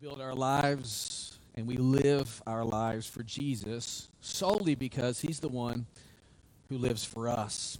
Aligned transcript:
build 0.00 0.20
our 0.20 0.34
lives 0.34 1.40
and 1.56 1.66
we 1.66 1.76
live 1.76 2.40
our 2.46 2.64
lives 2.64 3.08
for 3.08 3.24
Jesus 3.24 4.06
solely 4.20 4.76
because 4.76 5.20
He's 5.20 5.40
the 5.40 5.48
one 5.48 5.86
who 6.68 6.78
lives 6.78 7.04
for 7.04 7.26
us. 7.26 7.78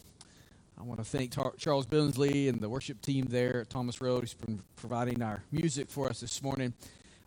I 0.76 0.82
want 0.82 0.98
to 0.98 1.04
thank 1.04 1.30
Tar- 1.30 1.52
Charles 1.58 1.86
Billingsley 1.86 2.48
and 2.48 2.60
the 2.60 2.68
worship 2.68 3.00
team 3.02 3.26
there 3.26 3.60
at 3.60 3.70
Thomas 3.70 4.00
Road 4.00 4.20
who's 4.20 4.34
been 4.34 4.60
providing 4.74 5.22
our 5.22 5.44
music 5.52 5.88
for 5.88 6.08
us 6.08 6.18
this 6.18 6.42
morning. 6.42 6.74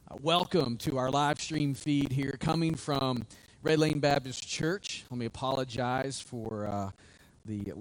Uh, 0.10 0.16
welcome 0.22 0.76
to 0.78 0.98
our 0.98 1.10
live 1.10 1.40
stream 1.40 1.74
feed 1.74 2.12
here 2.12 2.36
coming 2.38 2.76
from 2.76 3.26
Red 3.64 3.80
Lane 3.80 4.00
Baptist 4.00 4.46
Church. 4.46 5.06
Let 5.10 5.18
me 5.18 5.26
apologize 5.26 6.20
for 6.20 6.68
uh, 6.68 6.92
the 7.46 7.72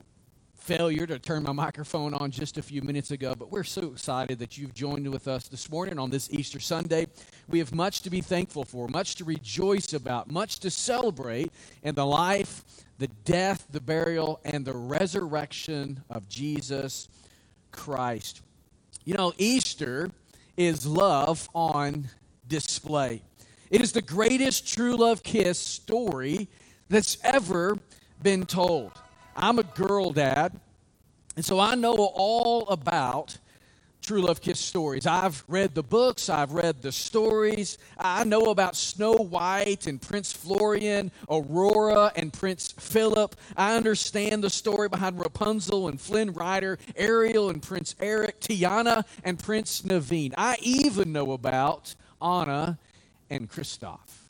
failure 0.61 1.07
to 1.07 1.19
turn 1.19 1.43
my 1.43 1.53
microphone 1.53 2.13
on 2.15 2.31
just 2.31 2.59
a 2.59 2.63
few 2.63 2.83
minutes 2.83 3.11
ago, 3.11 3.35
but 3.37 3.51
we're 3.51 3.65
so 3.65 3.87
excited 3.87 4.39
that 4.39 4.59
you've 4.59 4.75
joined 4.75 5.11
with 5.11 5.27
us 5.27 5.49
this 5.49 5.71
morning 5.71 5.99
on 5.99 6.11
this 6.11 6.31
Easter 6.31 6.61
Sunday. 6.61 7.07
We 7.49 7.59
have 7.61 7.75
much 7.75 8.03
to 8.03 8.11
be 8.11 8.21
thankful 8.21 8.65
for, 8.65 8.87
much 8.87 9.15
to 9.17 9.25
rejoice 9.25 9.95
about, 9.95 10.31
much 10.31 10.61
to 10.61 10.71
celebrate 10.71 11.51
in 11.83 11.95
the 11.95 12.05
life, 12.05 12.63
the 12.99 13.09
death, 13.25 13.67
the 13.71 13.81
burial, 13.81 14.39
and 14.45 14.65
the 14.65 14.77
resurrection 14.77 16.03
of 16.11 16.29
Jesus 16.29 17.09
Christ. 17.73 18.43
You 19.05 19.15
know, 19.15 19.33
Easter 19.39 20.11
is 20.59 20.87
love 20.87 21.49
on 21.55 22.11
display. 22.47 23.23
It 23.71 23.81
is 23.81 23.93
the 23.93 24.03
greatest 24.03 24.69
true 24.69 24.97
love 24.97 25.23
kiss 25.23 25.59
story 25.59 26.49
that's 26.91 27.17
ever 27.25 27.79
been 28.23 28.45
told. 28.45 28.93
I'm 29.43 29.59
a 29.59 29.63
girl 29.63 30.11
dad, 30.11 30.53
and 31.35 31.43
so 31.43 31.59
I 31.59 31.75
know 31.75 31.95
all 31.95 32.69
about 32.69 33.39
True 34.03 34.21
Love 34.21 34.43
Kiss 34.43 34.61
stories. 34.61 35.07
I've 35.07 35.43
read 35.49 35.75
the 35.75 35.83
books, 35.83 36.29
I've 36.29 36.53
read 36.53 36.83
the 36.83 36.93
stories. 36.93 37.79
I 37.97 38.25
know 38.25 38.51
about 38.51 38.77
Snow 38.77 39.15
White 39.15 39.87
and 39.87 40.01
Prince 40.01 40.31
Florian, 40.31 41.11
Aurora 41.31 42.13
and 42.17 42.31
Prince 42.31 42.73
Philip. 42.73 43.35
I 43.57 43.77
understand 43.77 44.45
the 44.45 44.51
story 44.51 44.91
behind 44.91 45.19
Rapunzel 45.19 45.89
and 45.89 45.99
Flynn 45.99 46.35
Rider, 46.35 46.79
Ariel 46.95 47.49
and 47.49 47.63
Prince 47.63 47.95
Eric, 47.99 48.41
Tiana 48.41 49.05
and 49.25 49.39
Prince 49.39 49.81
Naveen. 49.83 50.35
I 50.37 50.59
even 50.61 51.13
know 51.13 51.33
about 51.33 51.95
Anna 52.21 52.79
and 53.31 53.51
Kristoff. 53.51 54.29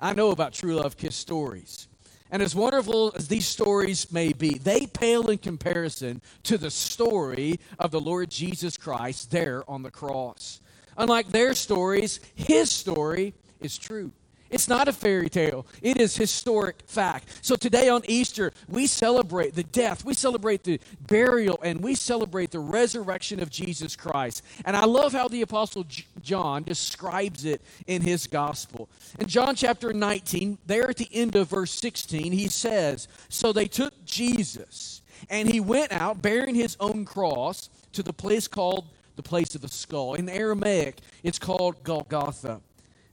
I 0.00 0.12
know 0.12 0.30
about 0.30 0.52
True 0.52 0.76
Love 0.76 0.96
Kiss 0.96 1.16
stories. 1.16 1.88
And 2.34 2.42
as 2.42 2.52
wonderful 2.52 3.12
as 3.14 3.28
these 3.28 3.46
stories 3.46 4.10
may 4.10 4.32
be, 4.32 4.58
they 4.58 4.88
pale 4.88 5.30
in 5.30 5.38
comparison 5.38 6.20
to 6.42 6.58
the 6.58 6.68
story 6.68 7.60
of 7.78 7.92
the 7.92 8.00
Lord 8.00 8.28
Jesus 8.28 8.76
Christ 8.76 9.30
there 9.30 9.62
on 9.70 9.84
the 9.84 9.90
cross. 9.92 10.60
Unlike 10.98 11.28
their 11.28 11.54
stories, 11.54 12.18
his 12.34 12.72
story 12.72 13.34
is 13.60 13.78
true. 13.78 14.10
It's 14.54 14.68
not 14.68 14.86
a 14.86 14.92
fairy 14.92 15.28
tale, 15.28 15.66
it 15.82 16.00
is 16.00 16.16
historic 16.16 16.82
fact. 16.86 17.44
So 17.44 17.56
today 17.56 17.88
on 17.88 18.02
Easter, 18.06 18.52
we 18.68 18.86
celebrate 18.86 19.56
the 19.56 19.64
death, 19.64 20.04
we 20.04 20.14
celebrate 20.14 20.62
the 20.62 20.78
burial, 21.08 21.58
and 21.60 21.82
we 21.82 21.96
celebrate 21.96 22.52
the 22.52 22.60
resurrection 22.60 23.42
of 23.42 23.50
Jesus 23.50 23.96
Christ. 23.96 24.44
And 24.64 24.76
I 24.76 24.84
love 24.84 25.12
how 25.12 25.26
the 25.26 25.42
Apostle 25.42 25.84
John 26.22 26.62
describes 26.62 27.44
it 27.44 27.62
in 27.88 28.02
his 28.02 28.28
gospel. 28.28 28.88
In 29.18 29.26
John 29.26 29.56
chapter 29.56 29.92
19, 29.92 30.58
there 30.66 30.88
at 30.88 30.98
the 30.98 31.08
end 31.12 31.34
of 31.34 31.50
verse 31.50 31.72
16, 31.72 32.30
he 32.30 32.46
says, 32.46 33.08
So 33.28 33.52
they 33.52 33.66
took 33.66 34.04
Jesus, 34.04 35.02
and 35.28 35.50
he 35.50 35.58
went 35.58 35.90
out 35.90 36.22
bearing 36.22 36.54
his 36.54 36.76
own 36.78 37.04
cross 37.04 37.70
to 37.94 38.04
the 38.04 38.12
place 38.12 38.46
called 38.46 38.86
the 39.16 39.22
place 39.22 39.56
of 39.56 39.62
the 39.62 39.68
skull. 39.68 40.14
In 40.14 40.28
Aramaic, 40.28 40.98
it's 41.24 41.40
called 41.40 41.82
Golgotha. 41.82 42.60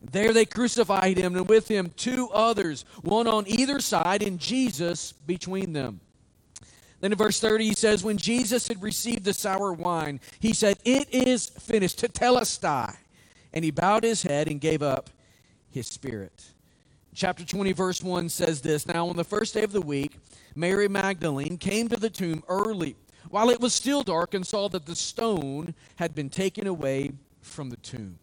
There 0.01 0.33
they 0.33 0.45
crucified 0.45 1.17
him, 1.17 1.35
and 1.35 1.47
with 1.47 1.67
him 1.67 1.91
two 1.95 2.29
others, 2.29 2.85
one 3.01 3.27
on 3.27 3.47
either 3.47 3.79
side, 3.79 4.23
and 4.23 4.39
Jesus 4.39 5.11
between 5.11 5.73
them. 5.73 5.99
Then 7.01 7.11
in 7.11 7.17
verse 7.17 7.39
30, 7.39 7.65
he 7.65 7.73
says, 7.73 8.03
When 8.03 8.17
Jesus 8.17 8.67
had 8.67 8.81
received 8.81 9.25
the 9.25 9.33
sour 9.33 9.73
wine, 9.73 10.19
he 10.39 10.53
said, 10.53 10.77
It 10.85 11.13
is 11.13 11.49
finished, 11.49 11.99
tetelestai. 11.99 12.95
And 13.53 13.65
he 13.65 13.71
bowed 13.71 14.03
his 14.03 14.23
head 14.23 14.47
and 14.47 14.61
gave 14.61 14.81
up 14.81 15.09
his 15.69 15.87
spirit. 15.87 16.51
Chapter 17.13 17.43
20, 17.43 17.73
verse 17.73 18.01
1 18.01 18.29
says 18.29 18.61
this 18.61 18.87
Now, 18.87 19.07
on 19.07 19.17
the 19.17 19.23
first 19.23 19.53
day 19.53 19.63
of 19.63 19.71
the 19.71 19.81
week, 19.81 20.17
Mary 20.55 20.87
Magdalene 20.87 21.57
came 21.57 21.89
to 21.89 21.97
the 21.97 22.09
tomb 22.09 22.43
early, 22.47 22.95
while 23.29 23.49
it 23.49 23.59
was 23.59 23.73
still 23.73 24.03
dark, 24.03 24.33
and 24.33 24.45
saw 24.45 24.69
that 24.69 24.85
the 24.85 24.95
stone 24.95 25.73
had 25.97 26.15
been 26.15 26.29
taken 26.29 26.67
away 26.67 27.11
from 27.41 27.69
the 27.69 27.77
tomb. 27.77 28.19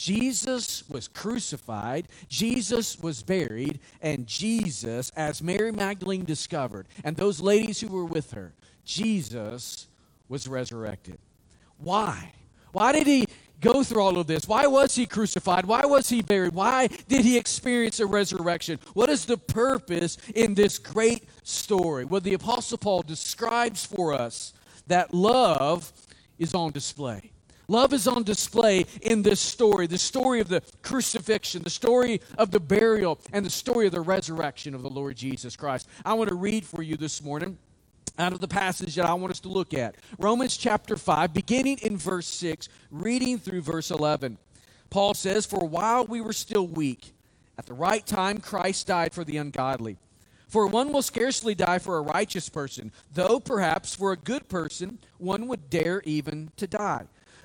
Jesus 0.00 0.82
was 0.88 1.08
crucified, 1.08 2.08
Jesus 2.30 2.98
was 3.02 3.22
buried, 3.22 3.80
and 4.00 4.26
Jesus, 4.26 5.12
as 5.14 5.42
Mary 5.42 5.72
Magdalene 5.72 6.24
discovered, 6.24 6.88
and 7.04 7.14
those 7.14 7.42
ladies 7.42 7.82
who 7.82 7.88
were 7.88 8.06
with 8.06 8.30
her, 8.30 8.54
Jesus 8.86 9.88
was 10.26 10.48
resurrected. 10.48 11.18
Why? 11.76 12.32
Why 12.72 12.92
did 12.92 13.06
he 13.06 13.26
go 13.60 13.84
through 13.84 14.00
all 14.00 14.16
of 14.16 14.26
this? 14.26 14.48
Why 14.48 14.66
was 14.66 14.94
he 14.94 15.04
crucified? 15.04 15.66
Why 15.66 15.84
was 15.84 16.08
he 16.08 16.22
buried? 16.22 16.54
Why 16.54 16.86
did 16.86 17.26
he 17.26 17.36
experience 17.36 18.00
a 18.00 18.06
resurrection? 18.06 18.78
What 18.94 19.10
is 19.10 19.26
the 19.26 19.36
purpose 19.36 20.16
in 20.34 20.54
this 20.54 20.78
great 20.78 21.24
story? 21.42 22.06
Well, 22.06 22.22
the 22.22 22.32
Apostle 22.32 22.78
Paul 22.78 23.02
describes 23.02 23.84
for 23.84 24.14
us 24.14 24.54
that 24.86 25.12
love 25.12 25.92
is 26.38 26.54
on 26.54 26.72
display. 26.72 27.32
Love 27.70 27.92
is 27.92 28.08
on 28.08 28.24
display 28.24 28.84
in 29.00 29.22
this 29.22 29.38
story 29.38 29.86
the 29.86 29.96
story 29.96 30.40
of 30.40 30.48
the 30.48 30.60
crucifixion, 30.82 31.62
the 31.62 31.70
story 31.70 32.20
of 32.36 32.50
the 32.50 32.58
burial, 32.58 33.20
and 33.32 33.46
the 33.46 33.50
story 33.50 33.86
of 33.86 33.92
the 33.92 34.00
resurrection 34.00 34.74
of 34.74 34.82
the 34.82 34.90
Lord 34.90 35.16
Jesus 35.16 35.54
Christ. 35.54 35.88
I 36.04 36.14
want 36.14 36.30
to 36.30 36.34
read 36.34 36.64
for 36.64 36.82
you 36.82 36.96
this 36.96 37.22
morning 37.22 37.58
out 38.18 38.32
of 38.32 38.40
the 38.40 38.48
passage 38.48 38.96
that 38.96 39.06
I 39.06 39.14
want 39.14 39.30
us 39.30 39.38
to 39.40 39.48
look 39.48 39.72
at 39.72 39.94
Romans 40.18 40.56
chapter 40.56 40.96
5, 40.96 41.32
beginning 41.32 41.78
in 41.78 41.96
verse 41.96 42.26
6, 42.26 42.68
reading 42.90 43.38
through 43.38 43.60
verse 43.60 43.92
11. 43.92 44.36
Paul 44.90 45.14
says, 45.14 45.46
For 45.46 45.64
while 45.64 46.04
we 46.04 46.20
were 46.20 46.32
still 46.32 46.66
weak, 46.66 47.12
at 47.56 47.66
the 47.66 47.74
right 47.74 48.04
time 48.04 48.38
Christ 48.38 48.88
died 48.88 49.12
for 49.12 49.22
the 49.22 49.36
ungodly. 49.36 49.96
For 50.48 50.66
one 50.66 50.92
will 50.92 51.02
scarcely 51.02 51.54
die 51.54 51.78
for 51.78 51.98
a 51.98 52.02
righteous 52.02 52.48
person, 52.48 52.90
though 53.14 53.38
perhaps 53.38 53.94
for 53.94 54.10
a 54.10 54.16
good 54.16 54.48
person 54.48 54.98
one 55.18 55.46
would 55.46 55.70
dare 55.70 56.02
even 56.04 56.50
to 56.56 56.66
die. 56.66 57.04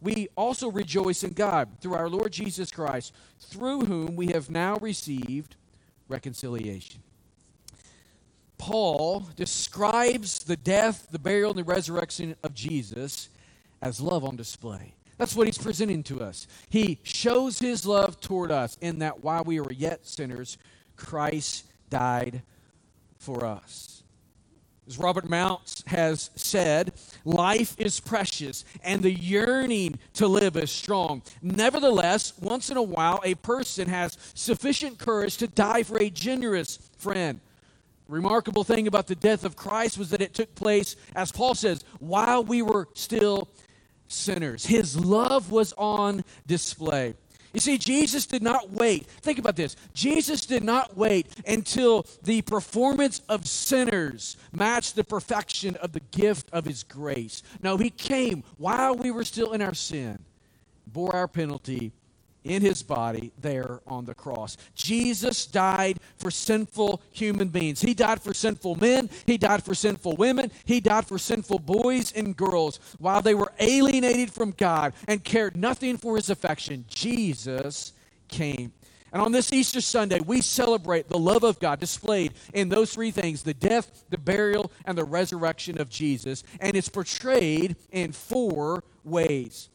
we 0.00 0.28
also 0.36 0.70
rejoice 0.70 1.22
in 1.22 1.32
God 1.32 1.68
through 1.80 1.94
our 1.94 2.08
Lord 2.08 2.32
Jesus 2.32 2.70
Christ, 2.70 3.12
through 3.38 3.84
whom 3.84 4.16
we 4.16 4.28
have 4.28 4.50
now 4.50 4.76
received 4.76 5.56
reconciliation. 6.08 7.02
Paul 8.58 9.28
describes 9.36 10.40
the 10.40 10.56
death, 10.56 11.08
the 11.10 11.18
burial, 11.18 11.50
and 11.50 11.58
the 11.58 11.64
resurrection 11.64 12.36
of 12.42 12.54
Jesus 12.54 13.30
as 13.80 14.00
love 14.00 14.24
on 14.24 14.36
display. 14.36 14.94
That's 15.16 15.36
what 15.36 15.46
he's 15.46 15.58
presenting 15.58 16.02
to 16.04 16.20
us. 16.20 16.46
He 16.68 16.98
shows 17.02 17.58
his 17.58 17.84
love 17.86 18.20
toward 18.20 18.50
us 18.50 18.78
in 18.80 19.00
that 19.00 19.22
while 19.22 19.44
we 19.44 19.60
were 19.60 19.72
yet 19.72 20.06
sinners, 20.06 20.58
Christ 20.96 21.66
died 21.90 22.42
for 23.18 23.44
us. 23.44 23.99
As 24.90 24.98
Robert 24.98 25.30
Mounce 25.30 25.84
has 25.86 26.30
said, 26.34 26.92
life 27.24 27.76
is 27.78 28.00
precious 28.00 28.64
and 28.82 29.00
the 29.00 29.12
yearning 29.12 30.00
to 30.14 30.26
live 30.26 30.56
is 30.56 30.72
strong. 30.72 31.22
Nevertheless, 31.40 32.32
once 32.40 32.70
in 32.70 32.76
a 32.76 32.82
while, 32.82 33.20
a 33.22 33.36
person 33.36 33.88
has 33.88 34.18
sufficient 34.34 34.98
courage 34.98 35.36
to 35.36 35.46
die 35.46 35.84
for 35.84 36.02
a 36.02 36.10
generous 36.10 36.90
friend. 36.98 37.38
remarkable 38.08 38.64
thing 38.64 38.88
about 38.88 39.06
the 39.06 39.14
death 39.14 39.44
of 39.44 39.54
Christ 39.54 39.96
was 39.96 40.10
that 40.10 40.20
it 40.20 40.34
took 40.34 40.52
place, 40.56 40.96
as 41.14 41.30
Paul 41.30 41.54
says, 41.54 41.84
while 42.00 42.42
we 42.42 42.60
were 42.60 42.88
still 42.94 43.48
sinners. 44.08 44.66
His 44.66 44.98
love 44.98 45.52
was 45.52 45.72
on 45.78 46.24
display. 46.48 47.14
You 47.52 47.60
see, 47.60 47.78
Jesus 47.78 48.26
did 48.26 48.42
not 48.42 48.70
wait. 48.70 49.06
Think 49.06 49.38
about 49.38 49.56
this. 49.56 49.74
Jesus 49.92 50.46
did 50.46 50.62
not 50.62 50.96
wait 50.96 51.26
until 51.46 52.06
the 52.22 52.42
performance 52.42 53.22
of 53.28 53.46
sinners 53.46 54.36
matched 54.52 54.94
the 54.94 55.04
perfection 55.04 55.76
of 55.76 55.92
the 55.92 56.00
gift 56.12 56.48
of 56.52 56.64
his 56.64 56.84
grace. 56.84 57.42
No, 57.62 57.76
he 57.76 57.90
came 57.90 58.44
while 58.56 58.94
we 58.94 59.10
were 59.10 59.24
still 59.24 59.52
in 59.52 59.62
our 59.62 59.74
sin, 59.74 60.18
bore 60.86 61.14
our 61.14 61.28
penalty, 61.28 61.92
in 62.44 62.62
his 62.62 62.82
body 62.82 63.32
there 63.40 63.80
on 63.86 64.04
the 64.04 64.14
cross. 64.14 64.56
Jesus 64.74 65.46
died 65.46 65.98
for 66.16 66.30
sinful 66.30 67.02
human 67.12 67.48
beings. 67.48 67.80
He 67.80 67.94
died 67.94 68.22
for 68.22 68.34
sinful 68.34 68.76
men. 68.76 69.10
He 69.26 69.36
died 69.36 69.62
for 69.62 69.74
sinful 69.74 70.16
women. 70.16 70.50
He 70.64 70.80
died 70.80 71.06
for 71.06 71.18
sinful 71.18 71.60
boys 71.60 72.12
and 72.12 72.36
girls. 72.36 72.80
While 72.98 73.22
they 73.22 73.34
were 73.34 73.52
alienated 73.58 74.32
from 74.32 74.52
God 74.52 74.94
and 75.06 75.22
cared 75.22 75.56
nothing 75.56 75.96
for 75.96 76.16
his 76.16 76.30
affection, 76.30 76.84
Jesus 76.88 77.92
came. 78.28 78.72
And 79.12 79.20
on 79.20 79.32
this 79.32 79.52
Easter 79.52 79.80
Sunday, 79.80 80.20
we 80.20 80.40
celebrate 80.40 81.08
the 81.08 81.18
love 81.18 81.42
of 81.42 81.58
God 81.58 81.80
displayed 81.80 82.32
in 82.54 82.68
those 82.68 82.94
three 82.94 83.10
things 83.10 83.42
the 83.42 83.54
death, 83.54 84.04
the 84.08 84.18
burial, 84.18 84.70
and 84.84 84.96
the 84.96 85.04
resurrection 85.04 85.80
of 85.80 85.90
Jesus. 85.90 86.44
And 86.60 86.76
it's 86.76 86.88
portrayed 86.88 87.76
in 87.90 88.12
four 88.12 88.84
ways. 89.04 89.68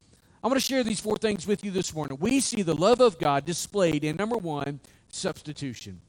I 0.45 0.47
want 0.47 0.59
to 0.59 0.63
share 0.68 0.83
these 0.83 1.00
four 1.00 1.18
things 1.18 1.47
with 1.47 1.65
you 1.65 1.71
this 1.71 1.92
morning. 1.92 2.19
We 2.21 2.39
see 2.39 2.62
the 2.62 2.75
love 2.75 3.01
of 3.01 3.18
God 3.18 3.45
displayed 3.45 4.03
in 4.03 4.15
number 4.15 4.38
one, 4.38 4.80
substitution. 5.09 6.00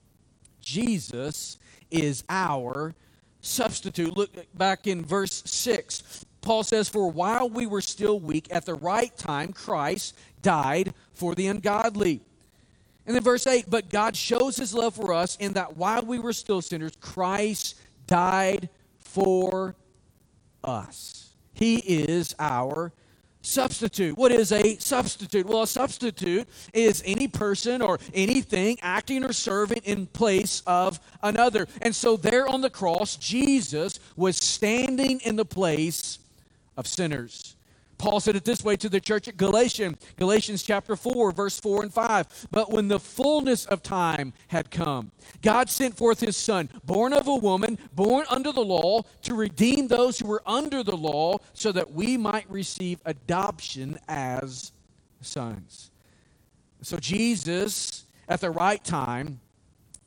Jesus 0.60 1.56
is 1.90 2.22
our 2.28 2.94
substitute. 3.40 4.14
Look 4.14 4.30
back 4.52 4.86
in 4.86 5.02
verse 5.02 5.42
6. 5.46 6.26
Paul 6.42 6.64
says, 6.64 6.86
For 6.86 7.10
while 7.10 7.48
we 7.48 7.64
were 7.64 7.80
still 7.80 8.20
weak, 8.20 8.48
at 8.50 8.66
the 8.66 8.74
right 8.74 9.16
time, 9.16 9.54
Christ 9.54 10.14
died 10.42 10.92
for 11.14 11.34
the 11.34 11.46
ungodly. 11.46 12.20
And 13.06 13.16
then 13.16 13.22
verse 13.22 13.46
8, 13.46 13.70
But 13.70 13.88
God 13.88 14.14
shows 14.14 14.58
his 14.58 14.74
love 14.74 14.96
for 14.96 15.14
us 15.14 15.36
in 15.36 15.54
that 15.54 15.78
while 15.78 16.02
we 16.02 16.18
were 16.18 16.34
still 16.34 16.60
sinners, 16.60 16.92
Christ 17.00 17.80
died 18.06 18.68
for 18.98 19.76
us. 20.62 21.30
He 21.54 21.76
is 21.76 22.34
our 22.38 22.92
substitute. 23.46 24.16
What 24.16 24.32
is 24.32 24.52
a 24.52 24.76
substitute? 24.78 25.46
Well, 25.46 25.62
a 25.62 25.66
substitute 25.66 26.48
is 26.72 27.02
any 27.06 27.28
person 27.28 27.82
or 27.82 27.98
anything 28.12 28.78
acting 28.82 29.24
or 29.24 29.32
serving 29.32 29.82
in 29.84 30.06
place 30.06 30.62
of 30.66 31.00
another. 31.22 31.66
And 31.82 31.94
so 31.94 32.16
there 32.16 32.46
on 32.48 32.60
the 32.60 32.70
cross, 32.70 33.16
Jesus 33.16 33.98
was 34.16 34.36
standing 34.36 35.20
in 35.20 35.36
the 35.36 35.44
place 35.44 36.18
of 36.76 36.86
sinners. 36.86 37.55
Paul 37.98 38.20
said 38.20 38.36
it 38.36 38.44
this 38.44 38.62
way 38.62 38.76
to 38.76 38.88
the 38.88 39.00
church 39.00 39.28
at 39.28 39.36
Galatians, 39.36 39.96
Galatians 40.16 40.62
chapter 40.62 40.96
4, 40.96 41.32
verse 41.32 41.58
4 41.58 41.84
and 41.84 41.92
5. 41.92 42.48
But 42.50 42.70
when 42.70 42.88
the 42.88 43.00
fullness 43.00 43.64
of 43.66 43.82
time 43.82 44.32
had 44.48 44.70
come, 44.70 45.12
God 45.42 45.70
sent 45.70 45.96
forth 45.96 46.20
his 46.20 46.36
Son, 46.36 46.68
born 46.84 47.12
of 47.12 47.26
a 47.26 47.34
woman, 47.34 47.78
born 47.94 48.26
under 48.28 48.52
the 48.52 48.64
law, 48.64 49.02
to 49.22 49.34
redeem 49.34 49.88
those 49.88 50.18
who 50.18 50.28
were 50.28 50.42
under 50.46 50.82
the 50.82 50.96
law, 50.96 51.38
so 51.54 51.72
that 51.72 51.92
we 51.92 52.16
might 52.16 52.48
receive 52.50 53.00
adoption 53.04 53.98
as 54.08 54.72
sons. 55.20 55.90
So 56.82 56.98
Jesus, 56.98 58.06
at 58.28 58.40
the 58.40 58.50
right 58.50 58.82
time, 58.84 59.40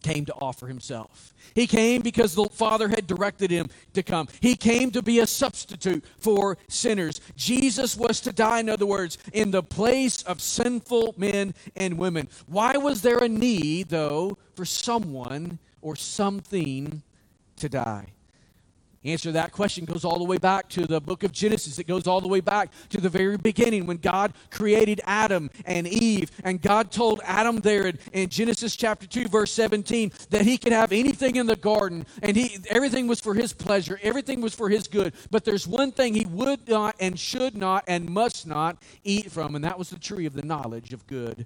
came 0.01 0.25
to 0.25 0.33
offer 0.35 0.67
himself. 0.67 1.33
He 1.55 1.67
came 1.67 2.01
because 2.01 2.35
the 2.35 2.45
Father 2.45 2.87
had 2.87 3.07
directed 3.07 3.51
him 3.51 3.69
to 3.93 4.03
come. 4.03 4.27
He 4.39 4.55
came 4.55 4.91
to 4.91 5.01
be 5.01 5.19
a 5.19 5.27
substitute 5.27 6.03
for 6.17 6.57
sinners. 6.67 7.21
Jesus 7.35 7.95
was 7.95 8.21
to 8.21 8.31
die, 8.31 8.59
in 8.59 8.69
other 8.69 8.85
words, 8.85 9.17
in 9.33 9.51
the 9.51 9.63
place 9.63 10.21
of 10.23 10.41
sinful 10.41 11.15
men 11.17 11.53
and 11.75 11.97
women. 11.97 12.29
Why 12.47 12.77
was 12.77 13.01
there 13.01 13.19
a 13.19 13.29
need, 13.29 13.89
though, 13.89 14.37
for 14.55 14.65
someone 14.65 15.59
or 15.81 15.95
something 15.95 17.01
to 17.57 17.69
die? 17.69 18.13
Answer 19.05 19.31
that 19.31 19.51
question 19.51 19.85
goes 19.85 20.03
all 20.03 20.17
the 20.17 20.25
way 20.25 20.37
back 20.37 20.67
to 20.69 20.85
the 20.85 20.99
book 20.99 21.23
of 21.23 21.31
Genesis. 21.31 21.79
It 21.79 21.87
goes 21.87 22.07
all 22.07 22.19
the 22.19 22.27
way 22.27 22.41
back 22.41 22.71
to 22.89 22.99
the 22.99 23.09
very 23.09 23.37
beginning 23.37 23.85
when 23.85 23.97
God 23.97 24.33
created 24.51 24.99
Adam 25.05 25.49
and 25.65 25.87
Eve. 25.87 26.31
And 26.43 26.61
God 26.61 26.91
told 26.91 27.21
Adam 27.23 27.59
there 27.59 27.87
in, 27.87 27.99
in, 28.11 28.29
Genesis 28.29 28.75
chapter 28.75 29.07
2, 29.07 29.29
verse 29.29 29.51
17, 29.53 30.11
that 30.29 30.41
he 30.41 30.57
could 30.57 30.73
have 30.73 30.91
anything 30.91 31.37
in 31.37 31.47
the 31.47 31.55
garden 31.55 32.05
and 32.21 32.35
he 32.35 32.57
everything 32.69 33.07
was 33.07 33.19
for 33.19 33.33
his 33.33 33.53
pleasure, 33.53 33.99
everything 34.03 34.41
was 34.41 34.53
for 34.53 34.69
his 34.69 34.87
good. 34.87 35.13
But 35.31 35.45
there's 35.45 35.67
one 35.67 35.91
thing 35.91 36.13
he 36.13 36.25
would 36.25 36.67
not 36.67 36.95
and 36.99 37.17
should 37.17 37.55
not 37.55 37.85
and 37.87 38.09
must 38.09 38.45
not 38.45 38.81
eat 39.03 39.31
from, 39.31 39.55
and 39.55 39.63
that 39.63 39.79
was 39.79 39.89
the 39.89 39.99
tree 39.99 40.25
of 40.25 40.33
the 40.33 40.43
knowledge 40.43 40.93
of 40.93 41.07
good 41.07 41.45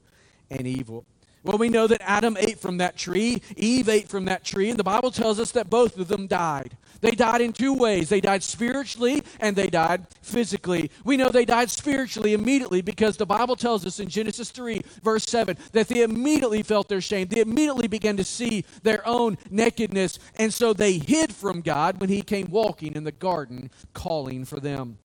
and 0.50 0.66
evil. 0.66 1.06
Well, 1.44 1.58
we 1.58 1.70
know 1.70 1.88
that 1.88 2.02
Adam 2.02 2.38
ate 2.40 2.60
from 2.60 2.78
that 2.78 2.98
tree, 2.98 3.42
Eve 3.58 3.90
ate 3.90 4.08
from 4.08 4.26
that 4.26 4.46
tree, 4.46 4.70
and 4.70 4.80
the 4.80 4.84
Bible 4.84 5.12
tells 5.12 5.40
us 5.40 5.52
that 5.52 5.70
both 5.70 5.98
of 6.00 6.08
them 6.08 6.26
died. 6.26 6.78
They 7.02 7.12
died 7.12 7.42
in 7.42 7.52
two 7.52 7.74
ways 7.74 8.08
they 8.08 8.22
died 8.22 8.44
spiritually 8.44 9.24
and 9.42 9.58
they 9.58 9.68
died 9.68 10.06
physically. 10.22 10.90
We 11.04 11.18
know 11.18 11.28
they 11.28 11.44
died 11.44 11.70
spiritually 11.70 12.34
immediately 12.34 12.82
because 12.82 13.18
the 13.18 13.26
Bible 13.26 13.58
tells 13.58 13.86
us 13.86 14.00
in 14.00 14.08
Genesis 14.08 14.52
3, 14.52 14.82
verse 15.04 15.26
7, 15.26 15.58
that 15.74 15.90
they 15.90 16.04
immediately 16.04 16.64
felt 16.64 16.88
their 16.88 17.02
shame. 17.02 17.28
They 17.28 17.42
immediately 17.42 17.90
began 17.90 18.16
to 18.16 18.24
see 18.24 18.64
their 18.84 19.06
own 19.06 19.38
nakedness, 19.50 20.18
and 20.38 20.54
so 20.54 20.72
they 20.72 20.98
hid 20.98 21.34
from 21.34 21.60
God 21.60 22.00
when 22.00 22.10
He 22.10 22.22
came 22.22 22.50
walking 22.50 22.94
in 22.94 23.04
the 23.04 23.12
garden 23.12 23.70
calling 23.94 24.46
for 24.46 24.62
them. 24.62 24.98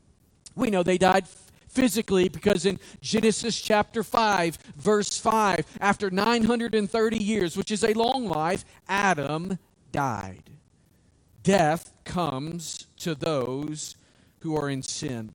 We 0.54 0.70
know 0.70 0.84
they 0.84 0.98
died 0.98 1.26
physically 1.68 2.28
because 2.28 2.66
in 2.66 2.78
Genesis 3.00 3.60
chapter 3.60 4.02
5, 4.02 4.56
verse 4.76 5.18
5, 5.18 5.64
after 5.80 6.10
930 6.10 7.22
years, 7.22 7.56
which 7.56 7.70
is 7.70 7.84
a 7.84 7.92
long 7.94 8.26
life, 8.26 8.64
Adam 8.88 9.58
died 9.92 10.48
death 11.48 11.94
comes 12.04 12.86
to 12.98 13.14
those 13.14 13.96
who 14.40 14.54
are 14.54 14.68
in 14.68 14.82
sin. 14.82 15.32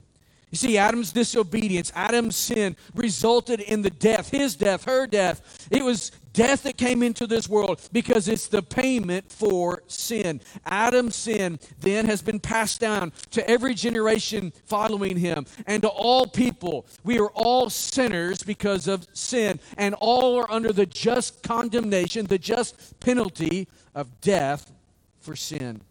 You 0.52 0.58
see, 0.58 0.78
Adam's 0.78 1.12
disobedience, 1.12 1.92
Adam's 1.96 2.36
sin 2.36 2.76
resulted 2.94 3.60
in 3.60 3.82
the 3.82 3.90
death, 3.90 4.30
his 4.30 4.56
death, 4.56 4.84
her 4.84 5.08
death. 5.08 5.68
It 5.72 5.84
was 5.84 6.12
death 6.34 6.64
that 6.64 6.78
came 6.78 7.02
into 7.04 7.26
this 7.28 7.48
world 7.48 7.80
because 7.92 8.28
it's 8.28 8.48
the 8.48 8.62
payment 8.62 9.32
for 9.32 9.84
sin. 9.88 10.42
Adam's 10.66 11.16
sin 11.16 11.60
then 11.80 12.06
has 12.06 12.22
been 12.22 12.40
passed 12.40 12.80
down 12.80 13.14
to 13.32 13.48
every 13.50 13.74
generation 13.74 14.52
following 14.66 15.18
him 15.18 15.46
and 15.66 15.84
to 15.84 15.90
all 15.90 16.26
people. 16.26 16.86
We 17.04 17.20
are 17.20 17.30
all 17.30 17.70
sinners 17.70 18.44
because 18.44 18.88
of 18.88 19.08
sin, 19.14 19.60
and 19.78 19.96
all 20.00 20.38
are 20.40 20.52
under 20.52 20.74
the 20.74 20.86
just 20.86 21.44
condemnation, 21.44 22.26
the 22.26 22.40
just 22.40 23.00
penalty 23.00 23.68
of 23.94 24.22
death 24.22 24.72
for 25.20 25.36
sin. 25.36 25.82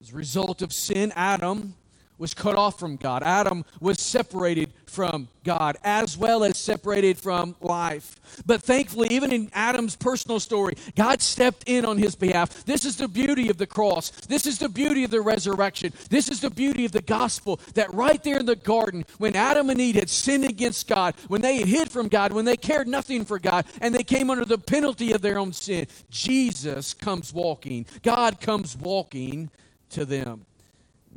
As 0.00 0.12
a 0.12 0.16
result 0.16 0.62
of 0.62 0.72
sin, 0.72 1.12
Adam 1.14 1.74
was 2.18 2.34
cut 2.34 2.54
off 2.54 2.78
from 2.78 2.96
God. 2.96 3.22
Adam 3.22 3.64
was 3.80 4.00
separated 4.00 4.72
from 4.86 5.28
God, 5.44 5.76
as 5.82 6.16
well 6.16 6.44
as 6.44 6.58
separated 6.58 7.18
from 7.18 7.56
life. 7.60 8.20
But 8.46 8.62
thankfully, 8.62 9.08
even 9.10 9.32
in 9.32 9.50
Adam's 9.54 9.96
personal 9.96 10.38
story, 10.38 10.74
God 10.94 11.20
stepped 11.20 11.64
in 11.66 11.84
on 11.84 11.98
his 11.98 12.14
behalf. 12.14 12.64
This 12.64 12.84
is 12.84 12.96
the 12.96 13.08
beauty 13.08 13.48
of 13.48 13.58
the 13.58 13.66
cross. 13.66 14.10
This 14.10 14.46
is 14.46 14.58
the 14.58 14.68
beauty 14.68 15.02
of 15.04 15.10
the 15.10 15.20
resurrection. 15.20 15.92
This 16.10 16.28
is 16.28 16.40
the 16.40 16.50
beauty 16.50 16.84
of 16.84 16.92
the 16.92 17.02
gospel 17.02 17.58
that 17.74 17.92
right 17.92 18.22
there 18.22 18.38
in 18.38 18.46
the 18.46 18.56
garden, 18.56 19.04
when 19.18 19.34
Adam 19.34 19.70
and 19.70 19.80
Eve 19.80 19.96
had 19.96 20.10
sinned 20.10 20.44
against 20.44 20.86
God, 20.86 21.14
when 21.28 21.40
they 21.40 21.62
hid 21.62 21.90
from 21.90 22.08
God, 22.08 22.32
when 22.32 22.44
they 22.44 22.56
cared 22.56 22.86
nothing 22.86 23.24
for 23.24 23.38
God, 23.38 23.64
and 23.80 23.94
they 23.94 24.04
came 24.04 24.30
under 24.30 24.44
the 24.44 24.58
penalty 24.58 25.12
of 25.12 25.22
their 25.22 25.38
own 25.38 25.52
sin, 25.52 25.86
Jesus 26.10 26.94
comes 26.94 27.32
walking. 27.32 27.86
God 28.02 28.40
comes 28.40 28.76
walking 28.76 29.50
to 29.90 30.04
them. 30.04 30.44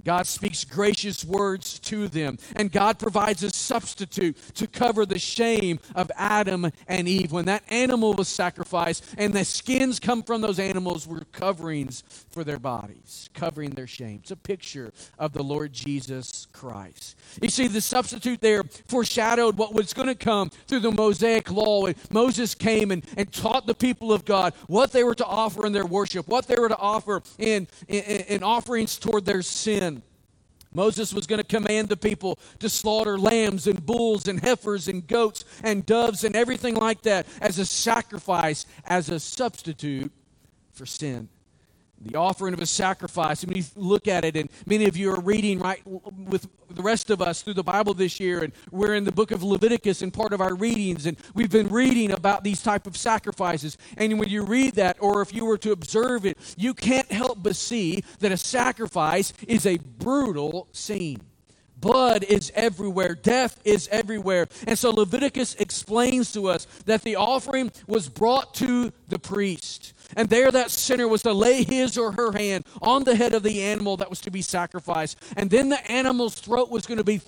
God 0.03 0.27
speaks 0.27 0.63
gracious 0.63 1.23
words 1.23 1.79
to 1.79 2.07
them, 2.07 2.37
and 2.55 2.71
God 2.71 2.99
provides 2.99 3.43
a 3.43 3.49
substitute 3.49 4.37
to 4.55 4.67
cover 4.67 5.05
the 5.05 5.19
shame 5.19 5.79
of 5.95 6.11
Adam 6.15 6.71
and 6.87 7.07
Eve. 7.07 7.31
When 7.31 7.45
that 7.45 7.63
animal 7.69 8.13
was 8.13 8.27
sacrificed, 8.27 9.03
and 9.17 9.33
the 9.33 9.45
skins 9.45 9.99
come 9.99 10.23
from 10.23 10.41
those 10.41 10.59
animals 10.59 11.07
were 11.07 11.23
coverings 11.31 12.03
for 12.29 12.43
their 12.43 12.59
bodies, 12.59 13.29
covering 13.33 13.71
their 13.71 13.87
shame. 13.87 14.19
It's 14.21 14.31
a 14.31 14.35
picture 14.35 14.93
of 15.17 15.33
the 15.33 15.43
Lord 15.43 15.73
Jesus 15.73 16.47
Christ. 16.53 17.15
You 17.41 17.49
see, 17.49 17.67
the 17.67 17.81
substitute 17.81 18.41
there 18.41 18.63
foreshadowed 18.87 19.57
what 19.57 19.73
was 19.73 19.93
going 19.93 20.07
to 20.07 20.15
come 20.15 20.49
through 20.67 20.79
the 20.79 20.91
Mosaic 20.91 21.51
law. 21.51 21.85
And 21.85 21.95
Moses 22.11 22.55
came 22.55 22.91
and, 22.91 23.05
and 23.17 23.31
taught 23.31 23.65
the 23.65 23.73
people 23.73 24.11
of 24.13 24.25
God 24.25 24.53
what 24.67 24.91
they 24.91 25.03
were 25.03 25.15
to 25.15 25.25
offer 25.25 25.65
in 25.65 25.73
their 25.73 25.85
worship, 25.85 26.27
what 26.27 26.47
they 26.47 26.55
were 26.55 26.69
to 26.69 26.77
offer 26.77 27.21
in, 27.37 27.67
in, 27.87 28.01
in 28.03 28.43
offerings 28.43 28.97
toward 28.97 29.25
their 29.25 29.41
sin. 29.41 29.84
Moses 30.75 31.13
was 31.13 31.25
going 31.25 31.41
to 31.41 31.47
command 31.47 31.89
the 31.89 31.97
people 31.97 32.37
to 32.59 32.69
slaughter 32.69 33.17
lambs 33.17 33.65
and 33.65 33.85
bulls 33.85 34.27
and 34.27 34.39
heifers 34.41 34.87
and 34.87 35.07
goats 35.07 35.45
and 35.63 35.85
doves 35.85 36.23
and 36.23 36.35
everything 36.35 36.75
like 36.75 37.01
that 37.03 37.25
as 37.41 37.57
a 37.57 37.65
sacrifice, 37.65 38.65
as 38.85 39.09
a 39.09 39.19
substitute 39.19 40.11
for 40.73 40.85
sin 40.85 41.29
the 42.05 42.17
offering 42.17 42.53
of 42.53 42.61
a 42.61 42.65
sacrifice. 42.65 43.41
And 43.41 43.51
when 43.51 43.57
you 43.57 43.67
look 43.75 44.07
at 44.07 44.23
it, 44.23 44.35
and 44.35 44.49
many 44.65 44.85
of 44.85 44.95
you 44.95 45.11
are 45.11 45.19
reading 45.19 45.59
right 45.59 45.81
with 45.85 46.47
the 46.69 46.81
rest 46.81 47.09
of 47.09 47.21
us 47.21 47.41
through 47.41 47.55
the 47.55 47.63
Bible 47.63 47.93
this 47.93 48.19
year, 48.19 48.43
and 48.43 48.53
we're 48.71 48.93
in 48.93 49.03
the 49.03 49.11
book 49.11 49.31
of 49.31 49.43
Leviticus 49.43 50.01
in 50.01 50.11
part 50.11 50.31
of 50.31 50.41
our 50.41 50.55
readings, 50.55 51.05
and 51.05 51.17
we've 51.33 51.49
been 51.49 51.67
reading 51.67 52.11
about 52.11 52.43
these 52.43 52.61
type 52.61 52.85
of 52.85 52.95
sacrifices. 52.95 53.77
And 53.97 54.19
when 54.19 54.29
you 54.29 54.43
read 54.43 54.75
that, 54.75 54.97
or 54.99 55.21
if 55.21 55.33
you 55.33 55.45
were 55.45 55.57
to 55.59 55.71
observe 55.71 56.25
it, 56.25 56.37
you 56.57 56.73
can't 56.73 57.11
help 57.11 57.41
but 57.41 57.55
see 57.55 58.03
that 58.19 58.31
a 58.31 58.37
sacrifice 58.37 59.33
is 59.47 59.65
a 59.65 59.77
brutal 59.77 60.67
scene. 60.71 61.21
Blood 61.77 62.23
is 62.23 62.51
everywhere. 62.55 63.15
Death 63.15 63.59
is 63.63 63.87
everywhere. 63.91 64.47
And 64.65 64.79
so 64.79 64.91
Leviticus 64.91 65.55
explains 65.55 66.31
to 66.31 66.47
us 66.47 66.65
that 66.85 67.01
the 67.01 67.15
offering 67.15 67.71
was 67.85 68.09
brought 68.09 68.53
to 68.55 68.93
the 69.07 69.19
priest. 69.19 69.93
And 70.15 70.29
there 70.29 70.51
that 70.51 70.71
sinner 70.71 71.07
was 71.07 71.21
to 71.23 71.33
lay 71.33 71.63
his 71.63 71.97
or 71.97 72.13
her 72.13 72.31
hand 72.31 72.65
on 72.81 73.03
the 73.03 73.15
head 73.15 73.33
of 73.33 73.43
the 73.43 73.61
animal 73.61 73.97
that 73.97 74.09
was 74.09 74.21
to 74.21 74.31
be 74.31 74.41
sacrificed. 74.41 75.17
And 75.35 75.49
then 75.49 75.69
the 75.69 75.91
animal's 75.91 76.35
throat 76.35 76.69
was 76.69 76.85
going 76.85 76.97
to 76.97 77.03
be 77.03 77.21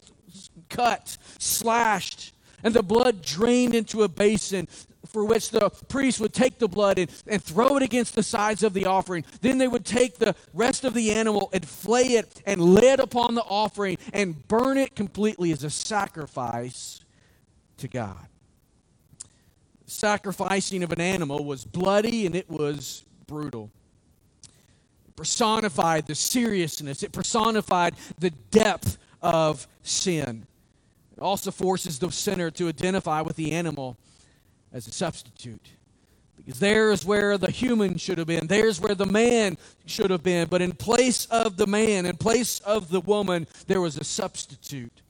cut, 0.70 1.18
slashed, 1.38 2.34
and 2.64 2.74
the 2.74 2.84
blood 2.84 3.22
drained 3.22 3.76
into 3.76 4.04
a 4.04 4.08
basin 4.08 4.68
for 5.06 5.24
which 5.26 5.52
the 5.52 5.70
priest 5.88 6.20
would 6.20 6.34
take 6.34 6.60
the 6.60 6.68
blood 6.68 7.00
and, 7.00 7.10
and 7.28 7.42
throw 7.42 7.78
it 7.78 7.84
against 7.84 8.16
the 8.16 8.24
sides 8.24 8.64
of 8.64 8.74
the 8.74 8.86
offering. 8.86 9.24
Then 9.42 9.58
they 9.58 9.68
would 9.68 9.86
take 9.86 10.18
the 10.18 10.36
rest 10.54 10.84
of 10.84 10.94
the 10.94 11.12
animal 11.12 11.50
and 11.54 11.66
flay 11.66 12.04
it 12.04 12.42
and 12.46 12.62
lay 12.62 12.90
it 12.90 13.00
upon 13.00 13.36
the 13.36 13.44
offering 13.44 13.98
and 14.14 14.48
burn 14.48 14.78
it 14.78 14.96
completely 14.96 15.52
as 15.52 15.64
a 15.64 15.70
sacrifice 15.70 17.02
to 17.78 17.88
God. 17.88 18.28
Sacrificing 19.88 20.84
of 20.84 20.92
an 20.92 21.02
animal 21.02 21.46
was 21.46 21.64
bloody 21.64 22.26
and 22.26 22.36
it 22.36 22.50
was 22.50 23.06
brutal. 23.26 23.72
It 25.08 25.16
personified 25.16 26.06
the 26.08 26.16
seriousness, 26.16 27.04
it 27.04 27.14
personified 27.14 27.96
the 28.20 28.32
depth 28.52 28.98
of 29.22 29.66
sin. 29.82 30.46
It 31.16 31.22
also 31.22 31.52
forces 31.52 31.98
the 31.98 32.12
sinner 32.12 32.52
to 32.52 32.68
identify 32.68 33.22
with 33.22 33.38
the 33.38 33.54
animal 33.54 33.98
as 34.72 34.88
a 34.88 34.92
substitute. 34.92 35.70
Because 36.36 36.60
there's 36.60 37.04
where 37.04 37.38
the 37.38 37.50
human 37.50 37.98
should 37.98 38.20
have 38.20 38.28
been. 38.28 38.48
There's 38.48 38.80
where 38.80 38.94
the 38.94 39.06
man 39.06 39.58
should 39.86 40.12
have 40.12 40.22
been. 40.22 40.48
But 40.48 40.62
in 40.62 40.74
place 40.74 41.26
of 41.26 41.58
the 41.58 41.66
man, 41.66 42.06
in 42.06 42.16
place 42.18 42.60
of 42.60 42.90
the 42.90 43.02
woman, 43.02 43.48
there 43.66 43.82
was 43.82 43.98
a 43.98 44.04
substitute. 44.04 45.02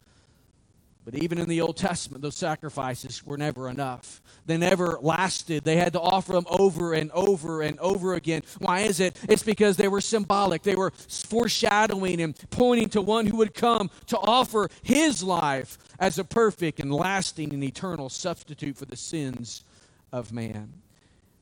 But 1.08 1.24
even 1.24 1.38
in 1.38 1.48
the 1.48 1.62
Old 1.62 1.78
Testament, 1.78 2.22
those 2.22 2.36
sacrifices 2.36 3.26
were 3.26 3.38
never 3.38 3.70
enough. 3.70 4.22
They 4.46 4.58
never 4.58 5.00
lasted. 5.02 5.64
They 5.64 5.78
had 5.78 5.94
to 5.94 6.02
offer 6.02 6.34
them 6.34 6.46
over 6.50 6.94
and 6.94 7.10
over 7.12 7.62
and 7.62 7.80
over 7.80 8.16
again. 8.16 8.42
Why 8.60 8.82
is 8.82 9.00
it? 9.00 9.18
It's 9.30 9.42
because 9.42 9.78
they 9.78 9.88
were 9.88 10.02
symbolic. 10.02 10.64
They 10.64 10.76
were 10.76 10.92
foreshadowing 10.92 12.20
and 12.20 12.38
pointing 12.50 12.90
to 12.90 13.02
one 13.02 13.26
who 13.26 13.38
would 13.38 13.54
come 13.54 13.90
to 14.08 14.18
offer 14.18 14.68
his 14.84 15.24
life 15.24 15.78
as 15.98 16.20
a 16.20 16.26
perfect 16.26 16.82
and 16.82 16.94
lasting 16.94 17.54
and 17.54 17.64
eternal 17.64 18.10
substitute 18.10 18.76
for 18.76 18.84
the 18.84 18.98
sins 18.98 19.64
of 20.12 20.34
man. 20.34 20.74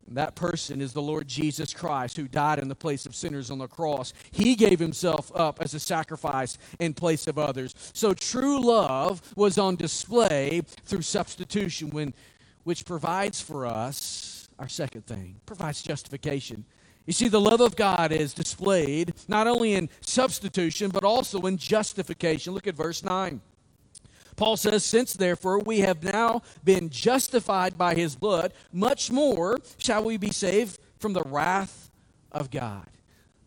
That 0.07 0.35
person 0.35 0.81
is 0.81 0.93
the 0.93 1.01
Lord 1.01 1.27
Jesus 1.27 1.74
Christ 1.74 2.15
who 2.15 2.27
died 2.27 2.59
in 2.59 2.67
the 2.67 2.75
place 2.75 3.05
of 3.05 3.15
sinners 3.15 3.50
on 3.50 3.57
the 3.57 3.67
cross. 3.67 4.13
He 4.31 4.55
gave 4.55 4.79
himself 4.79 5.31
up 5.35 5.62
as 5.62 5.74
a 5.74 5.79
sacrifice 5.79 6.59
in 6.79 6.93
place 6.93 7.25
of 7.25 7.39
others. 7.39 7.74
So 7.93 8.13
true 8.13 8.62
love 8.62 9.21
was 9.35 9.57
on 9.57 9.77
display 9.77 10.62
through 10.85 11.01
substitution 11.01 11.89
when 11.89 12.13
which 12.63 12.85
provides 12.85 13.39
for 13.41 13.65
us 13.65 14.47
our 14.57 14.69
second 14.69 15.05
thing, 15.05 15.39
provides 15.45 15.81
justification. 15.81 16.65
You 17.05 17.13
see, 17.13 17.27
the 17.27 17.41
love 17.41 17.62
of 17.62 17.75
God 17.75 18.12
is 18.12 18.33
displayed 18.33 19.13
not 19.27 19.47
only 19.47 19.74
in 19.74 19.89
substitution, 20.01 20.89
but 20.89 21.03
also 21.03 21.41
in 21.41 21.57
justification. 21.57 22.53
Look 22.53 22.67
at 22.67 22.75
verse 22.75 23.03
9. 23.03 23.41
Paul 24.35 24.57
says, 24.57 24.83
Since 24.83 25.13
therefore 25.13 25.59
we 25.59 25.79
have 25.79 26.03
now 26.03 26.41
been 26.63 26.89
justified 26.89 27.77
by 27.77 27.95
his 27.95 28.15
blood, 28.15 28.53
much 28.71 29.11
more 29.11 29.57
shall 29.77 30.03
we 30.03 30.17
be 30.17 30.31
saved 30.31 30.79
from 30.99 31.13
the 31.13 31.23
wrath 31.23 31.89
of 32.31 32.51
God. 32.51 32.87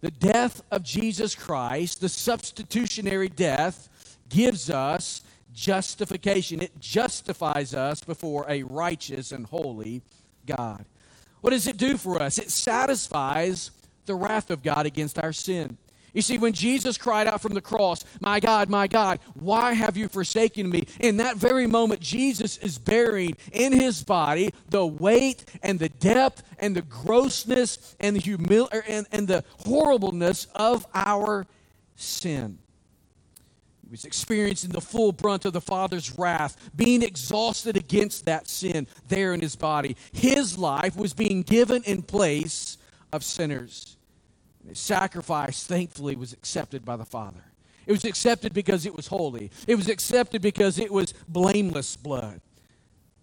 The 0.00 0.10
death 0.10 0.62
of 0.70 0.84
Jesus 0.84 1.34
Christ, 1.34 2.00
the 2.00 2.08
substitutionary 2.08 3.28
death, 3.28 3.88
gives 4.28 4.70
us 4.70 5.22
justification. 5.52 6.62
It 6.62 6.78
justifies 6.78 7.74
us 7.74 8.02
before 8.02 8.46
a 8.48 8.62
righteous 8.62 9.32
and 9.32 9.46
holy 9.46 10.02
God. 10.46 10.84
What 11.40 11.50
does 11.50 11.66
it 11.66 11.76
do 11.76 11.96
for 11.96 12.22
us? 12.22 12.38
It 12.38 12.50
satisfies 12.50 13.70
the 14.06 14.14
wrath 14.14 14.50
of 14.50 14.62
God 14.62 14.86
against 14.86 15.18
our 15.18 15.32
sin. 15.32 15.76
You 16.14 16.22
see, 16.22 16.38
when 16.38 16.52
Jesus 16.52 16.96
cried 16.96 17.26
out 17.26 17.42
from 17.42 17.54
the 17.54 17.60
cross, 17.60 18.04
My 18.20 18.40
God, 18.40 18.70
my 18.70 18.86
God, 18.86 19.20
why 19.34 19.74
have 19.74 19.96
you 19.96 20.08
forsaken 20.08 20.70
me? 20.70 20.86
In 21.00 21.18
that 21.18 21.36
very 21.36 21.66
moment, 21.66 22.00
Jesus 22.00 22.56
is 22.58 22.78
bearing 22.78 23.36
in 23.52 23.72
his 23.72 24.02
body 24.02 24.52
the 24.70 24.86
weight 24.86 25.44
and 25.62 25.78
the 25.78 25.90
depth 25.90 26.42
and 26.58 26.74
the 26.74 26.82
grossness 26.82 27.94
and 28.00 28.16
the 28.16 28.20
humil- 28.20 28.72
er, 28.72 28.84
and, 28.88 29.06
and 29.12 29.28
the 29.28 29.44
horribleness 29.66 30.46
of 30.54 30.86
our 30.94 31.46
sin. 31.94 32.58
He 33.84 33.90
was 33.90 34.04
experiencing 34.04 34.70
the 34.70 34.80
full 34.80 35.12
brunt 35.12 35.44
of 35.44 35.52
the 35.52 35.60
Father's 35.60 36.18
wrath, 36.18 36.70
being 36.76 37.02
exhausted 37.02 37.76
against 37.76 38.24
that 38.24 38.48
sin 38.48 38.86
there 39.08 39.34
in 39.34 39.40
his 39.40 39.56
body. 39.56 39.96
His 40.12 40.58
life 40.58 40.96
was 40.96 41.14
being 41.14 41.42
given 41.42 41.82
in 41.84 42.02
place 42.02 42.78
of 43.12 43.24
sinners. 43.24 43.97
His 44.68 44.78
sacrifice, 44.78 45.64
thankfully, 45.64 46.16
was 46.16 46.32
accepted 46.32 46.84
by 46.84 46.96
the 46.96 47.04
Father. 47.04 47.42
It 47.86 47.92
was 47.92 48.04
accepted 48.04 48.52
because 48.52 48.84
it 48.84 48.94
was 48.94 49.06
holy, 49.06 49.50
it 49.66 49.74
was 49.74 49.88
accepted 49.88 50.42
because 50.42 50.78
it 50.78 50.92
was 50.92 51.14
blameless 51.26 51.96
blood. 51.96 52.40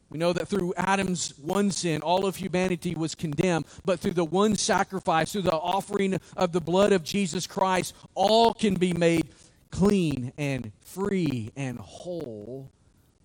We 0.09 0.19
know 0.19 0.33
that 0.33 0.47
through 0.47 0.73
Adam's 0.77 1.37
one 1.37 1.71
sin, 1.71 2.01
all 2.01 2.25
of 2.25 2.35
humanity 2.35 2.95
was 2.95 3.15
condemned, 3.15 3.65
but 3.83 3.99
through 3.99 4.13
the 4.13 4.25
one 4.25 4.55
sacrifice, 4.55 5.31
through 5.31 5.43
the 5.43 5.51
offering 5.51 6.19
of 6.37 6.51
the 6.51 6.61
blood 6.61 6.93
of 6.93 7.03
Jesus 7.03 7.47
Christ, 7.47 7.93
all 8.13 8.53
can 8.53 8.75
be 8.75 8.93
made 8.93 9.29
clean 9.71 10.31
and 10.37 10.71
free 10.81 11.51
and 11.55 11.77
whole 11.79 12.71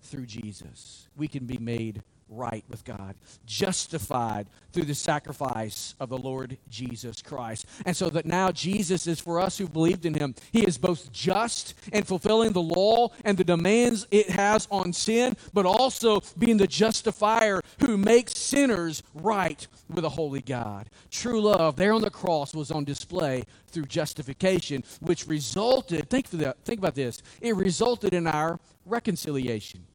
through 0.01 0.25
Jesus. 0.25 1.07
We 1.15 1.27
can 1.27 1.45
be 1.45 1.57
made 1.57 2.03
right 2.31 2.63
with 2.69 2.83
God, 2.85 3.15
justified 3.45 4.47
through 4.71 4.85
the 4.85 4.95
sacrifice 4.95 5.93
of 5.99 6.09
the 6.09 6.17
Lord 6.17 6.57
Jesus 6.69 7.21
Christ. 7.21 7.65
And 7.85 7.95
so 7.95 8.09
that 8.09 8.25
now 8.25 8.51
Jesus 8.51 9.05
is 9.05 9.19
for 9.19 9.39
us 9.39 9.57
who 9.57 9.67
believed 9.67 10.05
in 10.05 10.13
him. 10.13 10.33
He 10.51 10.65
is 10.65 10.77
both 10.77 11.11
just 11.11 11.73
and 11.91 12.07
fulfilling 12.07 12.53
the 12.53 12.61
law 12.61 13.09
and 13.25 13.37
the 13.37 13.43
demands 13.43 14.07
it 14.11 14.29
has 14.29 14.67
on 14.71 14.93
sin, 14.93 15.35
but 15.53 15.65
also 15.65 16.21
being 16.39 16.57
the 16.57 16.67
justifier 16.67 17.61
who 17.81 17.97
makes 17.97 18.37
sinners 18.37 19.03
right 19.13 19.67
with 19.89 20.05
a 20.05 20.09
holy 20.09 20.41
God. 20.41 20.89
True 21.09 21.41
love 21.41 21.75
there 21.75 21.93
on 21.93 22.01
the 22.01 22.09
cross 22.09 22.53
was 22.53 22.71
on 22.71 22.85
display 22.85 23.43
through 23.67 23.85
justification, 23.85 24.83
which 25.01 25.27
resulted, 25.27 26.09
think, 26.09 26.27
for 26.27 26.37
that, 26.37 26.63
think 26.63 26.79
about 26.79 26.95
this, 26.95 27.21
it 27.41 27.55
resulted 27.55 28.13
in 28.13 28.27
our 28.27 28.59
reconciliation. 28.85 29.85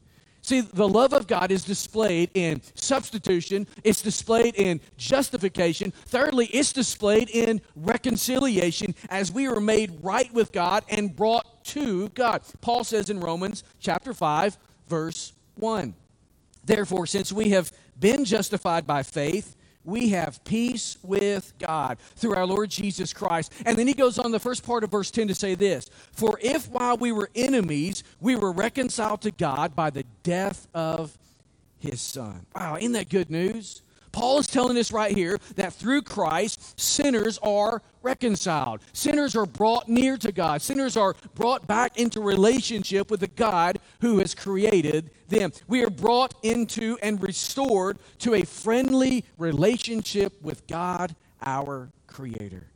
See, 0.46 0.60
the 0.60 0.86
love 0.86 1.12
of 1.12 1.26
God 1.26 1.50
is 1.50 1.64
displayed 1.64 2.30
in 2.34 2.62
substitution, 2.76 3.66
it's 3.82 4.00
displayed 4.00 4.54
in 4.54 4.80
justification. 4.96 5.90
Thirdly, 5.90 6.46
it's 6.46 6.72
displayed 6.72 7.28
in 7.30 7.60
reconciliation 7.74 8.94
as 9.10 9.32
we 9.32 9.48
are 9.48 9.58
made 9.58 9.98
right 10.04 10.32
with 10.32 10.52
God 10.52 10.84
and 10.88 11.16
brought 11.16 11.64
to 11.64 12.10
God. 12.10 12.42
Paul 12.60 12.84
says 12.84 13.10
in 13.10 13.18
Romans 13.18 13.64
chapter 13.80 14.14
5, 14.14 14.56
verse 14.86 15.32
1. 15.56 15.92
Therefore, 16.64 17.06
since 17.06 17.32
we 17.32 17.50
have 17.50 17.72
been 17.98 18.24
justified 18.24 18.86
by 18.86 19.02
faith, 19.02 19.56
we 19.86 20.10
have 20.10 20.42
peace 20.44 20.98
with 21.02 21.52
God 21.58 21.98
through 22.16 22.34
our 22.34 22.46
Lord 22.46 22.70
Jesus 22.70 23.12
Christ. 23.12 23.52
And 23.64 23.78
then 23.78 23.86
he 23.86 23.94
goes 23.94 24.18
on 24.18 24.32
the 24.32 24.40
first 24.40 24.66
part 24.66 24.84
of 24.84 24.90
verse 24.90 25.10
10 25.10 25.28
to 25.28 25.34
say 25.34 25.54
this 25.54 25.88
For 26.12 26.38
if 26.42 26.68
while 26.68 26.96
we 26.96 27.12
were 27.12 27.30
enemies, 27.34 28.02
we 28.20 28.36
were 28.36 28.52
reconciled 28.52 29.22
to 29.22 29.30
God 29.30 29.74
by 29.74 29.90
the 29.90 30.04
death 30.22 30.66
of 30.74 31.16
his 31.78 32.00
Son. 32.00 32.46
Wow, 32.54 32.76
isn't 32.76 32.92
that 32.92 33.08
good 33.08 33.30
news? 33.30 33.82
Paul 34.16 34.38
is 34.38 34.46
telling 34.46 34.78
us 34.78 34.92
right 34.92 35.14
here 35.14 35.38
that 35.56 35.74
through 35.74 36.00
Christ, 36.00 36.80
sinners 36.80 37.38
are 37.42 37.82
reconciled. 38.00 38.80
Sinners 38.94 39.36
are 39.36 39.44
brought 39.44 39.90
near 39.90 40.16
to 40.16 40.32
God. 40.32 40.62
Sinners 40.62 40.96
are 40.96 41.14
brought 41.34 41.66
back 41.66 41.98
into 41.98 42.22
relationship 42.22 43.10
with 43.10 43.20
the 43.20 43.26
God 43.26 43.78
who 44.00 44.20
has 44.20 44.34
created 44.34 45.10
them. 45.28 45.52
We 45.68 45.84
are 45.84 45.90
brought 45.90 46.32
into 46.42 46.96
and 47.02 47.22
restored 47.22 47.98
to 48.20 48.32
a 48.32 48.46
friendly 48.46 49.22
relationship 49.36 50.40
with 50.40 50.66
God, 50.66 51.14
our 51.42 51.90
Creator. 52.06 52.68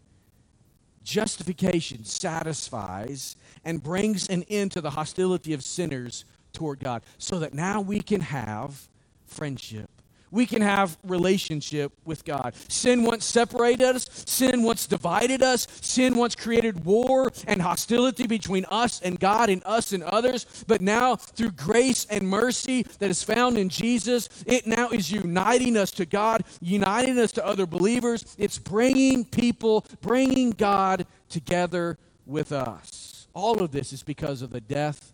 Justification 1.05 2.05
satisfies 2.05 3.37
and 3.65 3.83
brings 3.83 4.29
an 4.29 4.43
end 4.51 4.73
to 4.73 4.83
the 4.83 4.91
hostility 4.91 5.55
of 5.55 5.63
sinners 5.63 6.27
toward 6.53 6.81
God 6.81 7.03
so 7.17 7.39
that 7.39 7.55
now 7.55 7.81
we 7.81 8.01
can 8.01 8.21
have 8.21 8.89
friendship 9.25 9.89
we 10.31 10.47
can 10.47 10.63
have 10.63 10.97
relationship 11.05 11.93
with 12.05 12.25
God. 12.25 12.55
Sin 12.69 13.05
once 13.05 13.25
separated 13.25 13.83
us, 13.83 14.09
sin 14.27 14.63
once 14.63 14.87
divided 14.87 15.43
us, 15.43 15.67
sin 15.81 16.15
once 16.15 16.35
created 16.35 16.85
war 16.85 17.33
and 17.47 17.61
hostility 17.63 18.27
between 18.27 18.65
us 18.71 19.01
and 19.01 19.19
God 19.19 19.51
and 19.51 19.63
us 19.65 19.93
and 19.93 20.03
others, 20.03 20.47
but 20.67 20.81
now 20.81 21.17
through 21.17 21.53
grace 21.53 22.07
and 22.11 22.29
mercy 22.29 22.85
that 22.99 23.11
is 23.11 23.23
found 23.23 23.59
in 23.59 23.69
Jesus, 23.69 24.29
it 24.47 24.67
now 24.67 24.91
is 24.91 25.11
uniting 25.11 25.77
us 25.77 25.91
to 25.93 26.07
God, 26.07 26.45
uniting 26.61 27.19
us 27.19 27.33
to 27.33 27.47
other 27.47 27.67
believers. 27.67 28.37
It's 28.39 28.59
bringing 28.59 29.25
people, 29.25 29.85
bringing 30.01 30.51
God 30.51 31.07
together 31.29 31.99
with 32.27 32.53
us. 32.53 33.29
All 33.35 33.63
of 33.63 33.73
this 33.73 33.93
is 33.93 34.03
because 34.03 34.43
of 34.43 34.51
the 34.51 34.61
death 34.61 35.13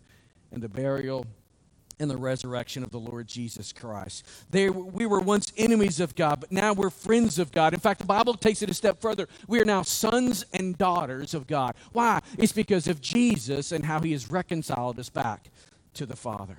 and 0.51 0.61
the 0.61 0.69
burial 0.69 1.25
and 1.99 2.09
the 2.09 2.17
resurrection 2.17 2.83
of 2.83 2.91
the 2.91 2.99
Lord 2.99 3.27
Jesus 3.27 3.73
Christ. 3.73 4.25
They, 4.49 4.69
we 4.69 5.05
were 5.05 5.19
once 5.19 5.51
enemies 5.57 5.99
of 5.99 6.15
God, 6.15 6.39
but 6.41 6.51
now 6.51 6.73
we're 6.73 6.89
friends 6.89 7.39
of 7.39 7.51
God. 7.51 7.73
In 7.73 7.79
fact, 7.79 7.99
the 7.99 8.05
Bible 8.05 8.35
takes 8.35 8.61
it 8.61 8.69
a 8.69 8.73
step 8.73 9.01
further. 9.01 9.27
We 9.47 9.59
are 9.59 9.65
now 9.65 9.81
sons 9.81 10.45
and 10.53 10.77
daughters 10.77 11.33
of 11.33 11.47
God. 11.47 11.75
Why? 11.93 12.19
It's 12.37 12.51
because 12.51 12.87
of 12.87 13.01
Jesus 13.01 13.71
and 13.71 13.85
how 13.85 13.99
he 13.99 14.11
has 14.11 14.29
reconciled 14.29 14.99
us 14.99 15.09
back 15.09 15.49
to 15.95 16.05
the 16.05 16.15
Father. 16.15 16.57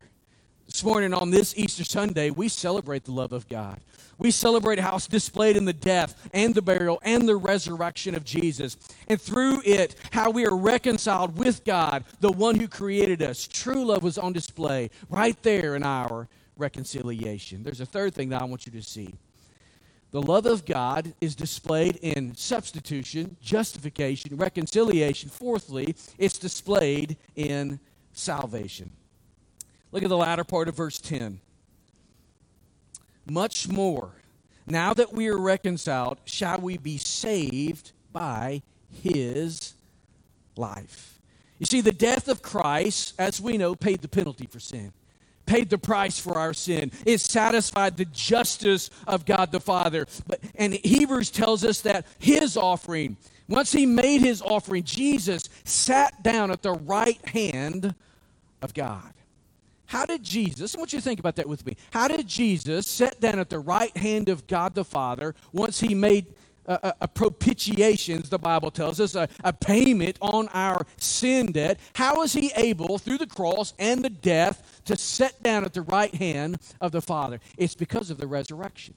This 0.68 0.84
morning 0.84 1.14
on 1.14 1.30
this 1.30 1.56
Easter 1.56 1.82
Sunday, 1.82 2.28
we 2.28 2.46
celebrate 2.46 3.04
the 3.04 3.10
love 3.10 3.32
of 3.32 3.48
God. 3.48 3.80
We 4.18 4.30
celebrate 4.30 4.78
how 4.78 4.96
it's 4.96 5.06
displayed 5.06 5.56
in 5.56 5.64
the 5.64 5.72
death 5.72 6.28
and 6.34 6.54
the 6.54 6.60
burial 6.60 7.00
and 7.02 7.26
the 7.26 7.36
resurrection 7.36 8.14
of 8.14 8.22
Jesus. 8.22 8.76
And 9.08 9.18
through 9.18 9.62
it, 9.64 9.94
how 10.10 10.30
we 10.30 10.44
are 10.44 10.54
reconciled 10.54 11.38
with 11.38 11.64
God, 11.64 12.04
the 12.20 12.30
one 12.30 12.56
who 12.56 12.68
created 12.68 13.22
us. 13.22 13.48
True 13.48 13.82
love 13.82 14.02
was 14.02 14.18
on 14.18 14.34
display 14.34 14.90
right 15.08 15.42
there 15.42 15.74
in 15.74 15.84
our 15.84 16.28
reconciliation. 16.58 17.62
There's 17.62 17.80
a 17.80 17.86
third 17.86 18.12
thing 18.12 18.28
that 18.28 18.42
I 18.42 18.44
want 18.44 18.66
you 18.66 18.72
to 18.72 18.82
see. 18.82 19.14
The 20.10 20.20
love 20.20 20.44
of 20.44 20.66
God 20.66 21.14
is 21.22 21.34
displayed 21.34 21.96
in 21.96 22.34
substitution, 22.34 23.38
justification, 23.40 24.36
reconciliation. 24.36 25.30
Fourthly, 25.30 25.96
it's 26.18 26.38
displayed 26.38 27.16
in 27.36 27.80
salvation. 28.12 28.90
Look 29.92 30.02
at 30.02 30.08
the 30.08 30.16
latter 30.16 30.44
part 30.44 30.68
of 30.68 30.76
verse 30.76 30.98
10. 30.98 31.40
Much 33.26 33.68
more, 33.68 34.12
now 34.66 34.94
that 34.94 35.12
we 35.12 35.28
are 35.28 35.38
reconciled, 35.38 36.18
shall 36.24 36.58
we 36.58 36.76
be 36.76 36.98
saved 36.98 37.92
by 38.12 38.62
his 39.02 39.74
life. 40.56 41.18
You 41.58 41.66
see, 41.66 41.80
the 41.80 41.92
death 41.92 42.28
of 42.28 42.42
Christ, 42.42 43.14
as 43.18 43.40
we 43.40 43.56
know, 43.56 43.74
paid 43.74 44.00
the 44.00 44.08
penalty 44.08 44.46
for 44.46 44.60
sin, 44.60 44.92
paid 45.46 45.70
the 45.70 45.78
price 45.78 46.18
for 46.18 46.38
our 46.38 46.52
sin. 46.52 46.92
It 47.04 47.20
satisfied 47.20 47.96
the 47.96 48.04
justice 48.04 48.90
of 49.06 49.24
God 49.24 49.50
the 49.50 49.60
Father. 49.60 50.06
But, 50.26 50.40
and 50.54 50.74
Hebrews 50.74 51.30
tells 51.30 51.64
us 51.64 51.80
that 51.82 52.06
his 52.18 52.56
offering, 52.56 53.16
once 53.48 53.72
he 53.72 53.86
made 53.86 54.20
his 54.20 54.42
offering, 54.42 54.84
Jesus 54.84 55.48
sat 55.64 56.22
down 56.22 56.50
at 56.50 56.62
the 56.62 56.72
right 56.72 57.26
hand 57.28 57.94
of 58.62 58.74
God. 58.74 59.12
How 59.88 60.04
did 60.04 60.22
Jesus, 60.22 60.76
I 60.76 60.78
want 60.78 60.92
you 60.92 60.98
to 60.98 61.02
think 61.02 61.18
about 61.18 61.36
that 61.36 61.48
with 61.48 61.64
me. 61.64 61.74
How 61.92 62.08
did 62.08 62.28
Jesus 62.28 62.86
sit 62.86 63.20
down 63.20 63.38
at 63.38 63.48
the 63.48 63.58
right 63.58 63.96
hand 63.96 64.28
of 64.28 64.46
God 64.46 64.74
the 64.74 64.84
Father 64.84 65.34
once 65.50 65.80
he 65.80 65.94
made 65.94 66.26
a, 66.66 66.92
a, 67.00 67.08
propitiations, 67.08 68.28
the 68.28 68.38
Bible 68.38 68.70
tells 68.70 69.00
us, 69.00 69.14
a, 69.14 69.26
a 69.42 69.54
payment 69.54 70.18
on 70.20 70.48
our 70.48 70.86
sin 70.98 71.52
debt? 71.52 71.80
How 71.94 72.18
was 72.18 72.34
he 72.34 72.52
able, 72.54 72.98
through 72.98 73.16
the 73.16 73.26
cross 73.26 73.72
and 73.78 74.04
the 74.04 74.10
death, 74.10 74.82
to 74.84 74.94
sit 74.94 75.42
down 75.42 75.64
at 75.64 75.72
the 75.72 75.82
right 75.82 76.14
hand 76.14 76.58
of 76.82 76.92
the 76.92 77.00
Father? 77.00 77.40
It's 77.56 77.74
because 77.74 78.10
of 78.10 78.18
the 78.18 78.26
resurrection. 78.26 78.92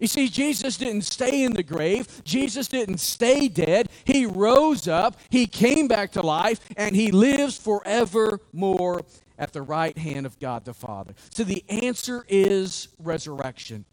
You 0.00 0.08
see, 0.08 0.28
Jesus 0.28 0.76
didn't 0.76 1.02
stay 1.02 1.44
in 1.44 1.52
the 1.52 1.62
grave. 1.62 2.24
Jesus 2.24 2.66
didn't 2.66 2.98
stay 2.98 3.46
dead. 3.46 3.88
He 4.04 4.26
rose 4.26 4.88
up, 4.88 5.16
he 5.30 5.46
came 5.46 5.86
back 5.86 6.10
to 6.12 6.22
life, 6.22 6.58
and 6.76 6.96
he 6.96 7.12
lives 7.12 7.56
forevermore 7.56 9.04
at 9.38 9.52
the 9.52 9.62
right 9.62 9.96
hand 9.96 10.26
of 10.26 10.38
God 10.38 10.64
the 10.64 10.74
Father. 10.74 11.14
So 11.30 11.44
the 11.44 11.64
answer 11.68 12.24
is 12.28 12.88
resurrection. 12.98 13.84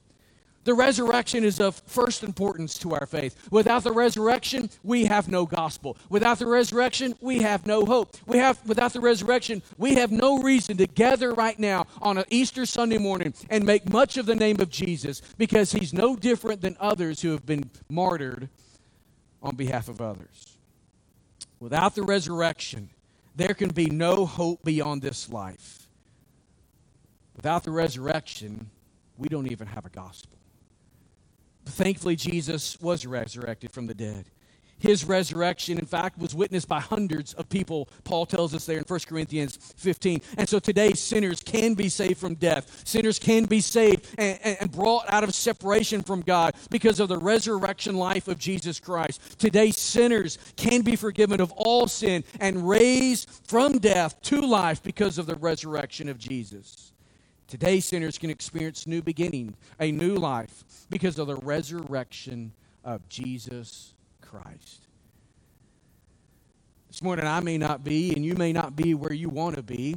The 0.65 0.73
resurrection 0.73 1.43
is 1.43 1.59
of 1.59 1.81
first 1.87 2.23
importance 2.23 2.77
to 2.79 2.93
our 2.93 3.05
faith. 3.05 3.47
Without 3.49 3.83
the 3.83 3.91
resurrection, 3.91 4.69
we 4.83 5.05
have 5.05 5.27
no 5.27 5.45
gospel. 5.45 5.97
Without 6.09 6.37
the 6.37 6.45
resurrection, 6.45 7.15
we 7.21 7.41
have 7.41 7.65
no 7.65 7.85
hope. 7.85 8.17
We 8.27 8.37
have 8.37 8.63
without 8.67 8.93
the 8.93 8.99
resurrection, 8.99 9.63
we 9.77 9.95
have 9.95 10.11
no 10.11 10.39
reason 10.39 10.77
to 10.77 10.85
gather 10.85 11.33
right 11.33 11.57
now 11.57 11.87
on 12.01 12.17
an 12.17 12.25
Easter 12.29 12.65
Sunday 12.65 12.97
morning 12.97 13.33
and 13.49 13.65
make 13.65 13.89
much 13.89 14.17
of 14.17 14.25
the 14.25 14.35
name 14.35 14.59
of 14.59 14.69
Jesus 14.69 15.21
because 15.37 15.71
he's 15.71 15.93
no 15.93 16.15
different 16.15 16.61
than 16.61 16.75
others 16.79 17.21
who 17.21 17.31
have 17.31 17.45
been 17.45 17.71
martyred 17.89 18.49
on 19.41 19.55
behalf 19.55 19.87
of 19.87 20.01
others. 20.01 20.57
Without 21.59 21.95
the 21.95 22.03
resurrection, 22.03 22.89
there 23.39 23.53
can 23.53 23.69
be 23.69 23.85
no 23.85 24.25
hope 24.25 24.63
beyond 24.65 25.01
this 25.01 25.29
life. 25.29 25.87
Without 27.37 27.63
the 27.63 27.71
resurrection, 27.71 28.69
we 29.17 29.29
don't 29.29 29.49
even 29.49 29.65
have 29.65 29.85
a 29.85 29.89
gospel. 29.89 30.37
Thankfully, 31.65 32.17
Jesus 32.17 32.77
was 32.81 33.05
resurrected 33.05 33.71
from 33.71 33.87
the 33.87 33.93
dead. 33.93 34.25
His 34.79 35.03
resurrection, 35.03 35.77
in 35.77 35.85
fact, 35.85 36.17
was 36.17 36.33
witnessed 36.33 36.67
by 36.67 36.79
hundreds 36.79 37.33
of 37.33 37.49
people, 37.49 37.89
Paul 38.05 38.25
tells 38.25 38.55
us 38.55 38.65
there 38.65 38.77
in 38.77 38.85
1 38.85 38.99
Corinthians 39.07 39.57
15. 39.75 40.21
And 40.37 40.47
so 40.47 40.59
today, 40.59 40.93
sinners 40.93 41.41
can 41.41 41.73
be 41.73 41.89
saved 41.89 42.17
from 42.17 42.35
death. 42.35 42.81
Sinners 42.85 43.19
can 43.19 43.45
be 43.45 43.59
saved 43.59 44.07
and, 44.17 44.39
and, 44.43 44.71
brought 44.71 45.11
out 45.11 45.23
of 45.23 45.33
separation 45.33 46.01
from 46.01 46.21
God 46.21 46.55
because 46.69 46.99
of 46.99 47.09
the 47.09 47.17
resurrection 47.17 47.97
life 47.97 48.27
of 48.27 48.37
Jesus 48.37 48.79
Christ. 48.79 49.39
Today, 49.39 49.71
sinners 49.71 50.37
can 50.55 50.81
be 50.81 50.95
forgiven 50.95 51.41
of 51.41 51.51
all 51.53 51.87
sin 51.87 52.23
and 52.39 52.67
raised 52.67 53.29
from 53.45 53.79
death 53.79 54.21
to 54.23 54.39
life 54.39 54.81
because 54.81 55.17
of 55.17 55.25
the 55.25 55.35
resurrection 55.35 56.07
of 56.07 56.17
Jesus. 56.17 56.93
Today, 57.47 57.79
sinners 57.79 58.17
can 58.17 58.29
experience 58.29 58.87
new 58.87 59.01
beginning, 59.01 59.55
a 59.79 59.91
new 59.91 60.15
life, 60.15 60.63
because 60.89 61.17
of 61.19 61.27
the 61.27 61.35
resurrection 61.37 62.53
of 62.85 63.07
Jesus 63.09 63.93
Christ. 64.29 64.85
This 66.87 67.01
morning, 67.01 67.25
I 67.25 67.39
may 67.39 67.57
not 67.57 67.83
be, 67.83 68.13
and 68.13 68.23
you 68.23 68.35
may 68.35 68.53
not 68.53 68.75
be 68.75 68.93
where 68.93 69.13
you 69.13 69.29
want 69.29 69.55
to 69.55 69.63
be 69.63 69.95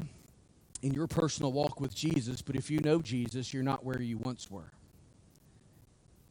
in 0.83 0.95
your 0.95 1.07
personal 1.07 1.53
walk 1.53 1.81
with 1.81 1.95
Jesus, 1.95 2.40
but 2.40 2.57
if 2.57 2.71
you 2.71 2.81
know 2.81 3.01
Jesus, 3.01 3.53
you're 3.53 3.62
not 3.62 3.85
where 3.85 4.01
you 4.01 4.16
once 4.18 4.51
were. 4.51 4.73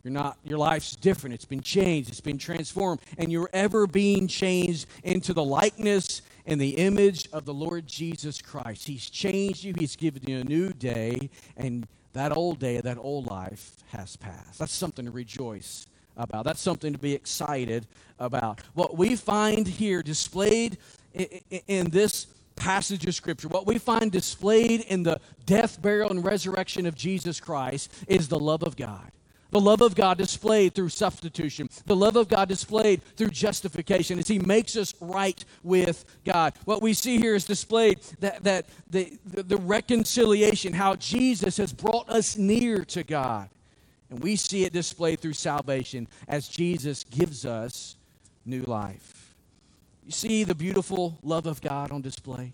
You're 0.03 0.13
not, 0.13 0.37
your 0.43 0.57
life's 0.57 0.95
different. 0.95 1.35
It's 1.35 1.45
been 1.45 1.61
changed, 1.61 2.09
it's 2.09 2.21
been 2.21 2.39
transformed, 2.39 3.01
and 3.19 3.31
you're 3.31 3.49
ever 3.53 3.85
being 3.85 4.27
changed 4.27 4.87
into 5.03 5.33
the 5.33 5.43
likeness 5.43 6.23
and 6.47 6.59
the 6.59 6.77
image 6.77 7.29
of 7.31 7.45
the 7.45 7.53
Lord 7.53 7.85
Jesus 7.85 8.41
Christ. 8.41 8.87
He's 8.87 9.09
changed 9.09 9.63
you, 9.63 9.73
He's 9.77 9.95
given 9.95 10.23
you 10.27 10.39
a 10.39 10.43
new 10.43 10.73
day, 10.73 11.29
and 11.55 11.87
that 12.13 12.35
old 12.35 12.59
day, 12.59 12.81
that 12.81 12.97
old 12.97 13.27
life 13.27 13.75
has 13.91 14.15
passed. 14.15 14.57
That's 14.57 14.73
something 14.73 15.05
to 15.05 15.11
rejoice 15.11 15.85
about. 16.17 16.45
That's 16.45 16.61
something 16.61 16.93
to 16.93 16.99
be 16.99 17.13
excited 17.13 17.87
about. 18.19 18.61
What 18.73 18.97
we 18.97 19.15
find 19.15 19.67
here 19.67 20.01
displayed 20.03 20.77
in 21.67 21.89
this 21.89 22.27
passage 22.55 23.05
of 23.07 23.15
Scripture, 23.15 23.47
what 23.47 23.65
we 23.65 23.77
find 23.77 24.11
displayed 24.11 24.81
in 24.81 25.03
the 25.03 25.19
death, 25.45 25.81
burial, 25.81 26.11
and 26.11 26.23
resurrection 26.23 26.85
of 26.85 26.95
Jesus 26.95 27.39
Christ 27.39 27.91
is 28.07 28.27
the 28.27 28.39
love 28.39 28.63
of 28.63 28.75
God. 28.75 29.11
The 29.51 29.59
love 29.59 29.81
of 29.81 29.95
God 29.95 30.17
displayed 30.17 30.73
through 30.73 30.89
substitution. 30.89 31.69
The 31.85 31.95
love 31.95 32.15
of 32.15 32.29
God 32.29 32.47
displayed 32.47 33.03
through 33.17 33.31
justification 33.31 34.17
as 34.17 34.27
He 34.27 34.39
makes 34.39 34.77
us 34.77 34.93
right 35.01 35.43
with 35.61 36.05
God. 36.23 36.53
What 36.63 36.81
we 36.81 36.93
see 36.93 37.17
here 37.17 37.35
is 37.35 37.45
displayed 37.45 37.99
that, 38.21 38.43
that 38.45 38.67
the, 38.89 39.17
the, 39.25 39.43
the 39.43 39.57
reconciliation, 39.57 40.71
how 40.71 40.95
Jesus 40.95 41.57
has 41.57 41.73
brought 41.73 42.09
us 42.09 42.37
near 42.37 42.85
to 42.85 43.03
God. 43.03 43.49
And 44.11 44.21
we 44.21 44.35
see 44.35 44.65
it 44.65 44.73
displayed 44.73 45.21
through 45.21 45.33
salvation 45.33 46.07
as 46.27 46.49
Jesus 46.49 47.05
gives 47.05 47.45
us 47.45 47.95
new 48.45 48.61
life. 48.63 49.33
You 50.05 50.11
see 50.11 50.43
the 50.43 50.53
beautiful 50.53 51.17
love 51.23 51.45
of 51.45 51.61
God 51.61 51.91
on 51.91 52.01
display? 52.01 52.53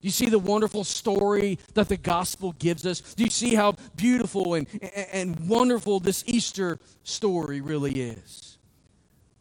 Do 0.00 0.08
you 0.08 0.10
see 0.10 0.28
the 0.28 0.38
wonderful 0.38 0.82
story 0.82 1.60
that 1.74 1.88
the 1.88 1.96
gospel 1.96 2.52
gives 2.58 2.84
us? 2.84 3.00
Do 3.14 3.22
you 3.22 3.30
see 3.30 3.54
how 3.54 3.76
beautiful 3.94 4.54
and, 4.54 4.66
and 5.12 5.48
wonderful 5.48 6.00
this 6.00 6.24
Easter 6.26 6.80
story 7.04 7.60
really 7.60 7.92
is? 7.92 8.58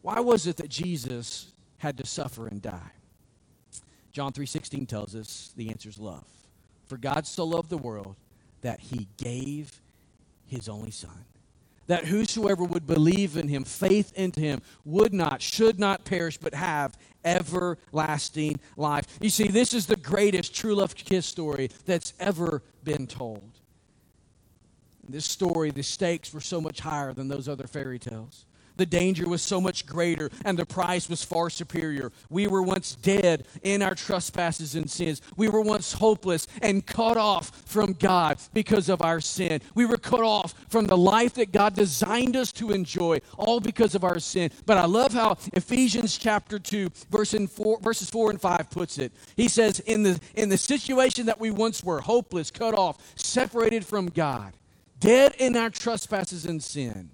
Why 0.03 0.19
was 0.19 0.45
it 0.45 0.57
that 0.57 0.69
Jesus 0.69 1.51
had 1.79 1.97
to 1.97 2.05
suffer 2.05 2.45
and 2.45 2.61
die? 2.61 2.91
John 4.11 4.31
3:16 4.31 4.87
tells 4.87 5.15
us 5.15 5.51
the 5.57 5.69
answer 5.69 5.89
is 5.89 5.97
love. 5.97 6.27
For 6.85 6.97
God 6.97 7.25
so 7.25 7.43
loved 7.43 7.71
the 7.71 7.77
world 7.77 8.15
that 8.61 8.79
he 8.79 9.07
gave 9.17 9.81
his 10.47 10.69
only 10.69 10.91
son 10.91 11.25
that 11.87 12.05
whosoever 12.05 12.63
would 12.63 12.87
believe 12.87 13.37
in 13.37 13.47
him, 13.47 13.63
faith 13.63 14.11
into 14.15 14.39
him, 14.39 14.61
would 14.83 15.13
not, 15.13 15.41
should 15.41 15.79
not 15.79 16.05
perish, 16.05 16.37
but 16.37 16.53
have 16.53 16.97
everlasting 17.23 18.59
life. 18.77 19.05
You 19.21 19.29
see, 19.29 19.47
this 19.47 19.73
is 19.73 19.85
the 19.85 19.95
greatest 19.95 20.55
true 20.55 20.75
love 20.75 20.95
kiss 20.95 21.25
story 21.25 21.69
that's 21.85 22.13
ever 22.19 22.63
been 22.83 23.07
told. 23.07 23.59
In 25.05 25.13
this 25.13 25.25
story, 25.25 25.71
the 25.71 25.83
stakes 25.83 26.33
were 26.33 26.41
so 26.41 26.59
much 26.59 26.79
higher 26.79 27.13
than 27.13 27.27
those 27.27 27.47
other 27.47 27.67
fairy 27.67 27.99
tales. 27.99 28.45
The 28.77 28.85
danger 28.85 29.27
was 29.27 29.41
so 29.41 29.61
much 29.61 29.85
greater 29.85 30.29
and 30.43 30.57
the 30.57 30.65
price 30.65 31.09
was 31.09 31.23
far 31.23 31.49
superior. 31.49 32.11
We 32.29 32.47
were 32.47 32.61
once 32.61 32.95
dead 32.95 33.47
in 33.63 33.81
our 33.81 33.95
trespasses 33.95 34.75
and 34.75 34.89
sins. 34.89 35.21
We 35.37 35.49
were 35.49 35.61
once 35.61 35.93
hopeless 35.93 36.47
and 36.61 36.85
cut 36.85 37.17
off 37.17 37.63
from 37.65 37.93
God 37.93 38.37
because 38.53 38.89
of 38.89 39.01
our 39.01 39.19
sin. 39.21 39.61
We 39.73 39.85
were 39.85 39.97
cut 39.97 40.21
off 40.21 40.53
from 40.69 40.85
the 40.85 40.97
life 40.97 41.35
that 41.35 41.51
God 41.51 41.75
designed 41.75 42.35
us 42.35 42.51
to 42.53 42.71
enjoy, 42.71 43.19
all 43.37 43.59
because 43.59 43.95
of 43.95 44.03
our 44.03 44.19
sin. 44.19 44.51
But 44.65 44.77
I 44.77 44.85
love 44.85 45.13
how 45.13 45.37
Ephesians 45.53 46.17
chapter 46.17 46.59
2, 46.59 46.89
verse 47.09 47.33
in 47.33 47.47
four, 47.47 47.79
verses 47.79 48.09
4 48.09 48.31
and 48.31 48.41
5 48.41 48.69
puts 48.69 48.97
it. 48.97 49.11
He 49.35 49.47
says, 49.47 49.79
in 49.81 50.03
the, 50.03 50.19
in 50.35 50.49
the 50.49 50.57
situation 50.57 51.25
that 51.27 51.39
we 51.39 51.51
once 51.51 51.83
were, 51.83 52.01
hopeless, 52.01 52.51
cut 52.51 52.73
off, 52.73 52.97
separated 53.15 53.85
from 53.85 54.07
God, 54.07 54.53
dead 54.99 55.35
in 55.37 55.55
our 55.55 55.69
trespasses 55.69 56.45
and 56.45 56.61
sin 56.61 57.11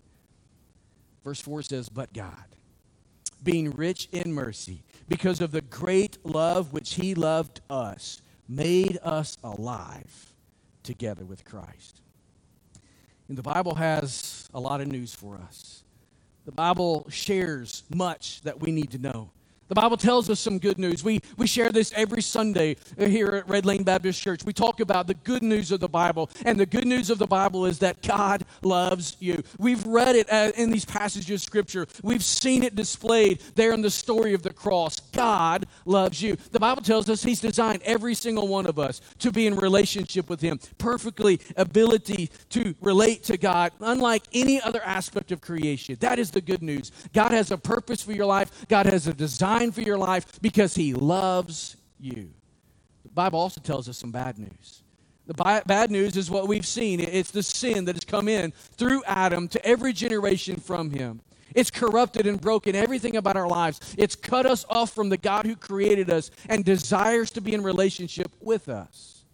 Verse 1.23 1.41
4 1.41 1.61
says, 1.63 1.89
But 1.89 2.13
God, 2.13 2.55
being 3.43 3.71
rich 3.71 4.07
in 4.11 4.33
mercy, 4.33 4.83
because 5.07 5.41
of 5.41 5.51
the 5.51 5.61
great 5.61 6.17
love 6.25 6.73
which 6.73 6.95
He 6.95 7.15
loved 7.15 7.61
us, 7.69 8.21
made 8.47 8.97
us 9.03 9.37
alive 9.43 10.33
together 10.83 11.25
with 11.25 11.45
Christ. 11.45 12.01
And 13.27 13.37
the 13.37 13.43
Bible 13.43 13.75
has 13.75 14.49
a 14.53 14.59
lot 14.59 14.81
of 14.81 14.87
news 14.87 15.13
for 15.13 15.37
us. 15.37 15.83
The 16.45 16.51
Bible 16.51 17.05
shares 17.09 17.83
much 17.93 18.41
that 18.41 18.59
we 18.59 18.71
need 18.71 18.91
to 18.91 18.97
know. 18.97 19.31
The 19.71 19.75
Bible 19.75 19.95
tells 19.95 20.29
us 20.29 20.41
some 20.41 20.59
good 20.59 20.77
news. 20.77 21.01
We, 21.01 21.21
we 21.37 21.47
share 21.47 21.69
this 21.69 21.93
every 21.95 22.21
Sunday 22.21 22.75
here 22.99 23.27
at 23.27 23.47
Red 23.47 23.65
Lane 23.65 23.83
Baptist 23.83 24.21
Church. 24.21 24.43
We 24.43 24.51
talk 24.51 24.81
about 24.81 25.07
the 25.07 25.13
good 25.13 25.43
news 25.43 25.71
of 25.71 25.79
the 25.79 25.87
Bible. 25.87 26.29
And 26.43 26.59
the 26.59 26.65
good 26.65 26.85
news 26.85 27.09
of 27.09 27.19
the 27.19 27.25
Bible 27.25 27.65
is 27.65 27.79
that 27.79 28.01
God 28.01 28.43
loves 28.63 29.15
you. 29.21 29.41
We've 29.57 29.85
read 29.85 30.17
it 30.17 30.29
uh, 30.29 30.51
in 30.57 30.71
these 30.71 30.83
passages 30.83 31.35
of 31.35 31.41
Scripture, 31.41 31.87
we've 32.03 32.21
seen 32.21 32.63
it 32.63 32.75
displayed 32.75 33.39
there 33.55 33.71
in 33.71 33.81
the 33.81 33.89
story 33.89 34.33
of 34.33 34.43
the 34.43 34.51
cross. 34.51 34.99
God 34.99 35.65
loves 35.85 36.21
you. 36.21 36.35
The 36.51 36.59
Bible 36.59 36.81
tells 36.81 37.09
us 37.09 37.23
He's 37.23 37.39
designed 37.39 37.81
every 37.83 38.13
single 38.13 38.49
one 38.49 38.65
of 38.65 38.77
us 38.77 38.99
to 39.19 39.31
be 39.31 39.47
in 39.47 39.55
relationship 39.55 40.29
with 40.29 40.41
Him, 40.41 40.59
perfectly 40.79 41.39
ability 41.55 42.29
to 42.49 42.75
relate 42.81 43.23
to 43.23 43.37
God, 43.37 43.71
unlike 43.79 44.23
any 44.33 44.61
other 44.61 44.81
aspect 44.83 45.31
of 45.31 45.39
creation. 45.39 45.95
That 46.01 46.19
is 46.19 46.29
the 46.29 46.41
good 46.41 46.61
news. 46.61 46.91
God 47.13 47.31
has 47.31 47.51
a 47.51 47.57
purpose 47.57 48.01
for 48.01 48.11
your 48.11 48.25
life, 48.25 48.67
God 48.67 48.85
has 48.87 49.07
a 49.07 49.13
design 49.13 49.60
for 49.69 49.81
your 49.81 49.99
life 49.99 50.41
because 50.41 50.73
He 50.73 50.95
loves 50.95 51.77
you. 51.99 52.31
The 53.03 53.11
Bible 53.11 53.39
also 53.39 53.61
tells 53.61 53.87
us 53.87 53.97
some 53.97 54.11
bad 54.11 54.39
news. 54.39 54.81
The 55.27 55.63
bad 55.65 55.91
news 55.91 56.17
is 56.17 56.31
what 56.31 56.47
we've 56.47 56.65
seen 56.65 56.99
it's 56.99 57.31
the 57.31 57.43
sin 57.43 57.85
that 57.85 57.95
has 57.95 58.03
come 58.03 58.27
in 58.27 58.51
through 58.51 59.03
Adam 59.05 59.47
to 59.49 59.65
every 59.65 59.93
generation 59.93 60.57
from 60.57 60.89
him. 60.89 61.21
It's 61.53 61.69
corrupted 61.69 62.27
and 62.27 62.39
broken 62.39 62.75
everything 62.75 63.17
about 63.17 63.35
our 63.35 63.47
lives. 63.47 63.95
It's 63.97 64.15
cut 64.15 64.45
us 64.45 64.65
off 64.69 64.93
from 64.93 65.09
the 65.09 65.17
God 65.17 65.45
who 65.45 65.55
created 65.55 66.09
us 66.09 66.31
and 66.47 66.63
desires 66.63 67.29
to 67.31 67.41
be 67.41 67.53
in 67.53 67.61
relationship 67.61 68.31
with 68.39 68.69
us. 68.69 69.25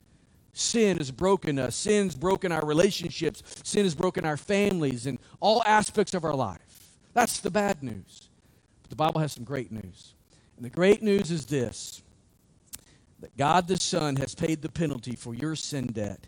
Sin 0.54 0.98
has 0.98 1.12
broken 1.12 1.60
us. 1.60 1.76
Sin's 1.76 2.16
broken 2.16 2.52
our 2.52 2.66
relationships. 2.66 3.44
Sin 3.63 3.84
has 3.84 3.94
broken 3.94 4.26
our 4.26 4.38
families 4.38 5.06
and 5.06 5.20
all 5.40 5.62
aspects 5.66 6.16
of 6.16 6.24
our 6.24 6.34
life. 6.34 6.90
That's 7.13 7.40
the 7.40 7.52
bad 7.52 7.84
news. 7.84 8.30
But 8.82 8.90
the 8.90 8.96
Bible 8.96 9.22
has 9.22 9.34
some 9.34 9.44
great 9.44 9.72
news. 9.72 10.16
And 10.58 10.65
the 10.65 10.70
great 10.70 11.02
news 11.02 11.32
is 11.32 11.46
this 11.46 12.02
that 13.20 13.36
God 13.38 13.67
the 13.67 13.78
Son 13.78 14.15
has 14.17 14.36
paid 14.36 14.62
the 14.62 14.70
penalty 14.70 15.15
for 15.15 15.34
your 15.34 15.56
sin 15.56 15.88
debt 15.88 16.28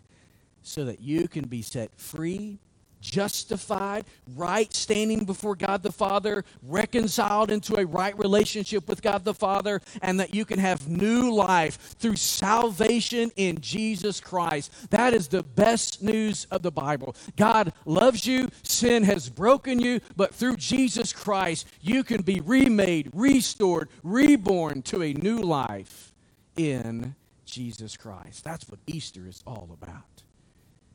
so 0.62 0.84
that 0.84 1.00
you 1.00 1.28
can 1.28 1.46
be 1.46 1.62
set 1.62 1.90
free 1.96 2.58
justified, 3.00 4.04
right 4.36 4.72
standing 4.72 5.24
before 5.24 5.56
God 5.56 5.82
the 5.82 5.92
Father, 5.92 6.44
reconciled 6.62 7.50
into 7.50 7.78
a 7.78 7.86
right 7.86 8.16
relationship 8.18 8.88
with 8.88 9.02
God 9.02 9.24
the 9.24 9.34
Father, 9.34 9.80
and 10.02 10.20
that 10.20 10.34
you 10.34 10.44
can 10.44 10.58
have 10.58 10.88
new 10.88 11.32
life 11.32 11.76
through 11.98 12.16
salvation 12.16 13.30
in 13.36 13.60
Jesus 13.60 14.20
Christ. 14.20 14.90
That 14.90 15.14
is 15.14 15.28
the 15.28 15.42
best 15.42 16.02
news 16.02 16.46
of 16.50 16.62
the 16.62 16.70
Bible. 16.70 17.16
God 17.36 17.72
loves 17.84 18.26
you, 18.26 18.48
sin 18.62 19.04
has 19.04 19.28
broken 19.28 19.80
you, 19.80 20.00
but 20.16 20.34
through 20.34 20.56
Jesus 20.56 21.12
Christ, 21.12 21.66
you 21.80 22.04
can 22.04 22.22
be 22.22 22.40
remade, 22.40 23.10
restored, 23.14 23.88
reborn 24.02 24.82
to 24.82 25.02
a 25.02 25.14
new 25.14 25.38
life 25.38 26.14
in 26.56 27.14
Jesus 27.44 27.96
Christ. 27.96 28.44
That's 28.44 28.68
what 28.68 28.80
Easter 28.86 29.26
is 29.26 29.42
all 29.46 29.70
about. 29.72 30.22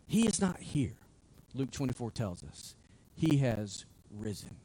He 0.07 0.27
is 0.27 0.39
not 0.39 0.59
here 0.59 0.93
Luke 1.55 1.71
24 1.71 2.11
tells 2.11 2.43
us. 2.43 2.75
He 3.15 3.37
has 3.37 3.85
risen. 4.11 4.55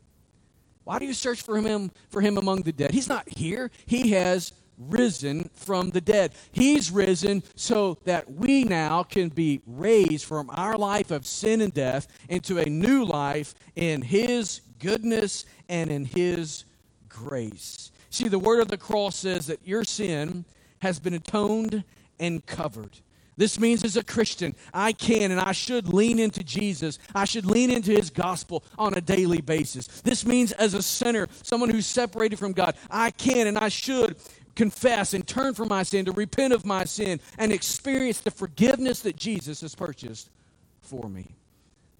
Why 0.84 0.98
do 0.98 1.04
you 1.04 1.12
search 1.12 1.42
for 1.42 1.56
him 1.60 1.90
for 2.08 2.20
him 2.20 2.36
among 2.36 2.62
the 2.62 2.72
dead? 2.72 2.90
He's 2.90 3.08
not 3.08 3.28
here. 3.28 3.70
He 3.86 4.10
has 4.10 4.52
risen 4.76 5.50
from 5.54 5.90
the 5.90 6.00
dead. 6.00 6.32
He's 6.52 6.90
risen 6.90 7.42
so 7.54 7.98
that 8.04 8.32
we 8.32 8.64
now 8.64 9.02
can 9.02 9.28
be 9.28 9.60
raised 9.66 10.24
from 10.24 10.50
our 10.50 10.76
life 10.76 11.10
of 11.10 11.26
sin 11.26 11.60
and 11.60 11.72
death 11.72 12.08
into 12.28 12.58
a 12.58 12.64
new 12.64 13.04
life 13.04 13.54
in 13.76 14.02
his 14.02 14.62
goodness 14.78 15.44
and 15.68 15.90
in 15.90 16.06
his 16.06 16.64
grace. 17.08 17.92
See, 18.08 18.28
the 18.28 18.38
word 18.38 18.60
of 18.60 18.68
the 18.68 18.78
cross 18.78 19.16
says 19.16 19.46
that 19.46 19.60
your 19.64 19.84
sin 19.84 20.44
has 20.80 20.98
been 20.98 21.14
atoned 21.14 21.84
and 22.18 22.44
covered. 22.46 22.98
This 23.40 23.58
means 23.58 23.84
as 23.84 23.96
a 23.96 24.04
Christian, 24.04 24.54
I 24.74 24.92
can 24.92 25.30
and 25.30 25.40
I 25.40 25.52
should 25.52 25.88
lean 25.88 26.18
into 26.18 26.44
Jesus. 26.44 26.98
I 27.14 27.24
should 27.24 27.46
lean 27.46 27.70
into 27.70 27.90
his 27.90 28.10
gospel 28.10 28.62
on 28.76 28.92
a 28.92 29.00
daily 29.00 29.40
basis. 29.40 29.86
This 30.02 30.26
means 30.26 30.52
as 30.52 30.74
a 30.74 30.82
sinner, 30.82 31.26
someone 31.42 31.70
who's 31.70 31.86
separated 31.86 32.38
from 32.38 32.52
God, 32.52 32.76
I 32.90 33.10
can 33.12 33.46
and 33.46 33.56
I 33.56 33.70
should 33.70 34.16
confess 34.54 35.14
and 35.14 35.26
turn 35.26 35.54
from 35.54 35.68
my 35.68 35.84
sin, 35.84 36.04
to 36.04 36.12
repent 36.12 36.52
of 36.52 36.66
my 36.66 36.84
sin, 36.84 37.18
and 37.38 37.50
experience 37.50 38.20
the 38.20 38.30
forgiveness 38.30 39.00
that 39.00 39.16
Jesus 39.16 39.62
has 39.62 39.74
purchased 39.74 40.28
for 40.82 41.08
me. 41.08 41.34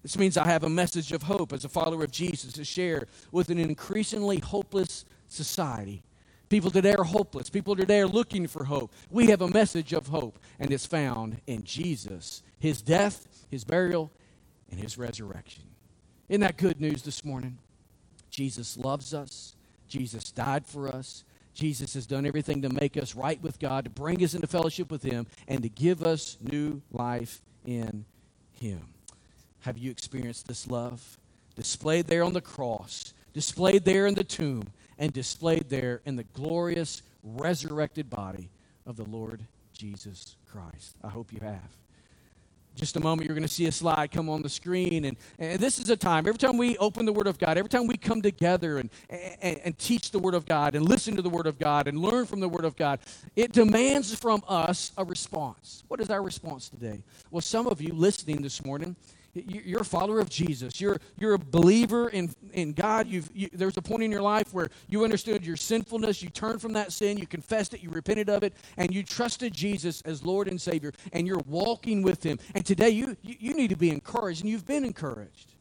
This 0.03 0.19
means 0.19 0.37
I 0.37 0.45
have 0.45 0.63
a 0.63 0.69
message 0.69 1.11
of 1.11 1.23
hope 1.23 1.53
as 1.53 1.65
a 1.65 1.69
follower 1.69 2.03
of 2.03 2.11
Jesus 2.11 2.53
to 2.53 2.63
share 2.63 3.07
with 3.31 3.49
an 3.49 3.57
increasingly 3.57 4.37
hopeless 4.37 5.05
society. 5.27 6.03
People 6.51 6.69
today 6.69 6.93
are 6.95 7.05
hopeless. 7.05 7.49
People 7.49 7.77
today 7.77 8.01
are 8.01 8.07
looking 8.07 8.45
for 8.45 8.65
hope. 8.65 8.91
We 9.09 9.27
have 9.27 9.39
a 9.39 9.47
message 9.47 9.93
of 9.93 10.07
hope, 10.07 10.37
and 10.59 10.69
it's 10.69 10.85
found 10.85 11.39
in 11.47 11.63
Jesus, 11.63 12.43
his 12.59 12.81
death, 12.81 13.25
his 13.49 13.63
burial, 13.63 14.11
and 14.69 14.77
his 14.77 14.97
resurrection. 14.97 15.63
Isn't 16.27 16.41
that 16.41 16.57
good 16.57 16.81
news 16.81 17.03
this 17.03 17.23
morning? 17.23 17.57
Jesus 18.29 18.75
loves 18.75 19.13
us. 19.13 19.55
Jesus 19.87 20.29
died 20.29 20.67
for 20.67 20.89
us. 20.89 21.23
Jesus 21.53 21.93
has 21.93 22.05
done 22.05 22.25
everything 22.25 22.61
to 22.63 22.69
make 22.69 22.97
us 22.97 23.15
right 23.15 23.41
with 23.41 23.57
God, 23.57 23.85
to 23.85 23.89
bring 23.89 24.21
us 24.21 24.33
into 24.33 24.45
fellowship 24.47 24.91
with 24.91 25.03
Him, 25.03 25.27
and 25.47 25.63
to 25.63 25.69
give 25.69 26.03
us 26.03 26.37
new 26.41 26.81
life 26.91 27.41
in 27.65 28.03
Him. 28.51 28.81
Have 29.61 29.77
you 29.77 29.89
experienced 29.89 30.49
this 30.49 30.67
love? 30.67 31.17
Displayed 31.55 32.07
there 32.07 32.25
on 32.25 32.33
the 32.33 32.41
cross, 32.41 33.13
displayed 33.33 33.85
there 33.85 34.05
in 34.05 34.15
the 34.15 34.25
tomb, 34.25 34.67
and 35.01 35.11
displayed 35.11 35.67
there 35.67 35.99
in 36.05 36.15
the 36.15 36.23
glorious 36.23 37.01
resurrected 37.23 38.07
body 38.07 38.51
of 38.85 38.95
the 38.95 39.03
Lord 39.03 39.41
Jesus 39.73 40.35
Christ. 40.45 40.95
I 41.03 41.09
hope 41.09 41.33
you 41.33 41.39
have. 41.41 41.75
Just 42.75 42.95
a 42.95 42.99
moment, 42.99 43.27
you're 43.27 43.35
going 43.35 43.45
to 43.45 43.53
see 43.53 43.65
a 43.65 43.71
slide 43.71 44.11
come 44.11 44.29
on 44.29 44.43
the 44.43 44.49
screen. 44.49 45.05
And, 45.05 45.17
and 45.39 45.59
this 45.59 45.79
is 45.79 45.89
a 45.89 45.97
time, 45.97 46.27
every 46.27 46.37
time 46.37 46.55
we 46.55 46.77
open 46.77 47.07
the 47.07 47.11
Word 47.11 47.25
of 47.25 47.39
God, 47.39 47.57
every 47.57 47.67
time 47.67 47.87
we 47.87 47.97
come 47.97 48.21
together 48.21 48.77
and, 48.77 48.91
and, 49.09 49.59
and 49.65 49.77
teach 49.79 50.11
the 50.11 50.19
Word 50.19 50.35
of 50.35 50.45
God 50.45 50.75
and 50.75 50.87
listen 50.87 51.15
to 51.15 51.23
the 51.23 51.29
Word 51.29 51.47
of 51.47 51.57
God 51.57 51.87
and 51.87 51.97
learn 51.97 52.27
from 52.27 52.39
the 52.39 52.47
Word 52.47 52.63
of 52.63 52.75
God, 52.75 52.99
it 53.35 53.53
demands 53.53 54.13
from 54.13 54.43
us 54.47 54.91
a 54.97 55.03
response. 55.03 55.83
What 55.87 55.99
is 55.99 56.11
our 56.11 56.21
response 56.21 56.69
today? 56.69 57.01
Well, 57.31 57.41
some 57.41 57.65
of 57.65 57.81
you 57.81 57.91
listening 57.91 58.43
this 58.43 58.63
morning, 58.63 58.95
you're 59.33 59.81
a 59.81 59.85
follower 59.85 60.19
of 60.19 60.29
Jesus. 60.29 60.81
You're, 60.81 60.97
you're 61.17 61.33
a 61.33 61.39
believer 61.39 62.09
in, 62.09 62.33
in 62.53 62.73
God. 62.73 63.07
You've, 63.07 63.29
you, 63.33 63.49
there's 63.53 63.77
a 63.77 63.81
point 63.81 64.03
in 64.03 64.11
your 64.11 64.21
life 64.21 64.53
where 64.53 64.69
you 64.89 65.03
understood 65.03 65.45
your 65.45 65.55
sinfulness. 65.55 66.21
You 66.21 66.29
turned 66.29 66.61
from 66.61 66.73
that 66.73 66.91
sin. 66.91 67.17
You 67.17 67.27
confessed 67.27 67.73
it. 67.73 67.81
You 67.81 67.89
repented 67.89 68.29
of 68.29 68.43
it. 68.43 68.53
And 68.77 68.93
you 68.93 69.03
trusted 69.03 69.53
Jesus 69.53 70.01
as 70.01 70.23
Lord 70.23 70.47
and 70.47 70.59
Savior. 70.59 70.91
And 71.13 71.25
you're 71.25 71.41
walking 71.47 72.01
with 72.01 72.23
Him. 72.23 72.39
And 72.53 72.65
today 72.65 72.89
you, 72.89 73.15
you, 73.21 73.35
you 73.39 73.53
need 73.53 73.69
to 73.69 73.77
be 73.77 73.89
encouraged. 73.89 74.41
And 74.41 74.49
you've 74.49 74.67
been 74.67 74.83
encouraged. 74.83 75.53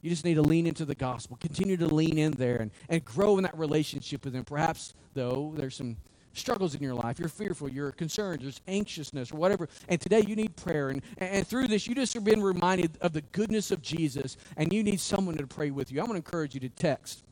You 0.00 0.10
just 0.10 0.24
need 0.24 0.34
to 0.34 0.42
lean 0.42 0.66
into 0.66 0.84
the 0.84 0.94
gospel. 0.94 1.36
Continue 1.40 1.76
to 1.78 1.86
lean 1.86 2.16
in 2.16 2.32
there 2.32 2.56
and, 2.56 2.70
and 2.88 3.04
grow 3.04 3.36
in 3.38 3.42
that 3.42 3.58
relationship 3.58 4.24
with 4.24 4.34
Him. 4.34 4.44
Perhaps, 4.44 4.94
though, 5.14 5.52
there's 5.56 5.74
some 5.74 5.96
struggles 6.36 6.74
in 6.74 6.82
your 6.82 6.94
life. 6.94 7.18
You're 7.18 7.28
fearful, 7.28 7.68
you're 7.68 7.92
concerned, 7.92 8.42
there's 8.42 8.60
anxiousness 8.68 9.32
or 9.32 9.36
whatever. 9.36 9.68
And 9.88 10.00
today 10.00 10.24
you 10.26 10.36
need 10.36 10.56
prayer. 10.56 10.88
And, 10.88 11.02
and 11.18 11.46
through 11.46 11.68
this, 11.68 11.86
you 11.86 11.94
just 11.94 12.14
have 12.14 12.24
been 12.24 12.42
reminded 12.42 12.96
of 13.00 13.12
the 13.12 13.20
goodness 13.32 13.70
of 13.70 13.82
Jesus 13.82 14.36
and 14.56 14.72
you 14.72 14.82
need 14.82 15.00
someone 15.00 15.36
to 15.36 15.46
pray 15.46 15.70
with 15.70 15.92
you. 15.92 16.00
I'm 16.00 16.06
going 16.06 16.20
to 16.20 16.26
encourage 16.26 16.54
you 16.54 16.60
to 16.60 16.68
text 16.68 17.22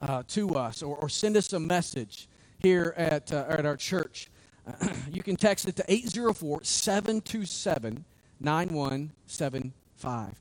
uh, 0.00 0.22
to 0.28 0.56
us 0.56 0.82
or, 0.82 0.96
or, 0.96 1.08
send 1.08 1.36
us 1.36 1.52
a 1.52 1.60
message 1.60 2.28
here 2.58 2.92
at, 2.96 3.32
uh, 3.32 3.44
at 3.48 3.64
our 3.64 3.76
church. 3.76 4.28
You 5.12 5.22
can 5.22 5.36
text 5.36 5.68
it 5.68 5.76
to 5.76 5.84
804 5.86 6.64
727 6.64 8.04
9175. 8.40 10.40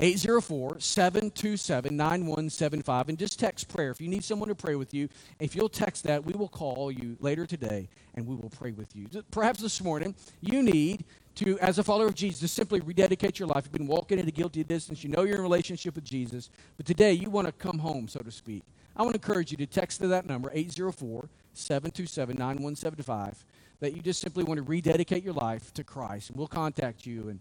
804 0.00 0.80
727 0.80 1.96
9175 1.96 3.08
and 3.08 3.18
just 3.18 3.38
text 3.38 3.68
prayer. 3.68 3.90
If 3.90 4.00
you 4.00 4.08
need 4.08 4.24
someone 4.24 4.48
to 4.48 4.54
pray 4.54 4.74
with 4.74 4.92
you, 4.92 5.08
if 5.38 5.54
you'll 5.54 5.68
text 5.68 6.04
that, 6.04 6.24
we 6.24 6.32
will 6.32 6.48
call 6.48 6.90
you 6.90 7.16
later 7.20 7.46
today 7.46 7.88
and 8.14 8.26
we 8.26 8.34
will 8.34 8.50
pray 8.50 8.72
with 8.72 8.94
you. 8.96 9.06
Perhaps 9.30 9.60
this 9.60 9.82
morning 9.82 10.14
you 10.40 10.62
need 10.62 11.04
to, 11.36 11.58
as 11.60 11.78
a 11.78 11.84
follower 11.84 12.06
of 12.06 12.14
Jesus, 12.14 12.40
just 12.40 12.54
simply 12.54 12.80
rededicate 12.80 13.38
your 13.38 13.48
life. 13.48 13.64
You've 13.64 13.72
been 13.72 13.86
walking 13.86 14.18
at 14.18 14.26
a 14.26 14.32
guilty 14.32 14.64
distance. 14.64 15.04
You 15.04 15.10
know 15.10 15.22
you're 15.22 15.34
in 15.34 15.40
a 15.40 15.42
relationship 15.42 15.94
with 15.94 16.04
Jesus, 16.04 16.50
but 16.76 16.86
today 16.86 17.12
you 17.12 17.30
want 17.30 17.46
to 17.46 17.52
come 17.52 17.78
home, 17.78 18.08
so 18.08 18.20
to 18.20 18.30
speak. 18.30 18.62
I 18.96 19.02
want 19.02 19.14
to 19.14 19.20
encourage 19.20 19.50
you 19.50 19.56
to 19.58 19.66
text 19.66 20.00
to 20.00 20.08
that 20.08 20.26
number, 20.26 20.50
804 20.52 21.28
727 21.52 22.36
9175, 22.36 23.44
that 23.80 23.94
you 23.96 24.02
just 24.02 24.20
simply 24.20 24.44
want 24.44 24.58
to 24.58 24.62
rededicate 24.62 25.24
your 25.24 25.34
life 25.34 25.72
to 25.74 25.84
Christ. 25.84 26.30
And 26.30 26.38
we'll 26.38 26.46
contact 26.46 27.06
you 27.06 27.28
and 27.28 27.40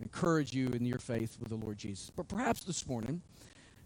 encourage 0.00 0.52
you 0.52 0.68
in 0.68 0.84
your 0.84 0.98
faith 0.98 1.36
with 1.38 1.48
the 1.48 1.56
Lord 1.56 1.78
Jesus. 1.78 2.10
But 2.14 2.28
perhaps 2.28 2.64
this 2.64 2.86
morning, 2.86 3.22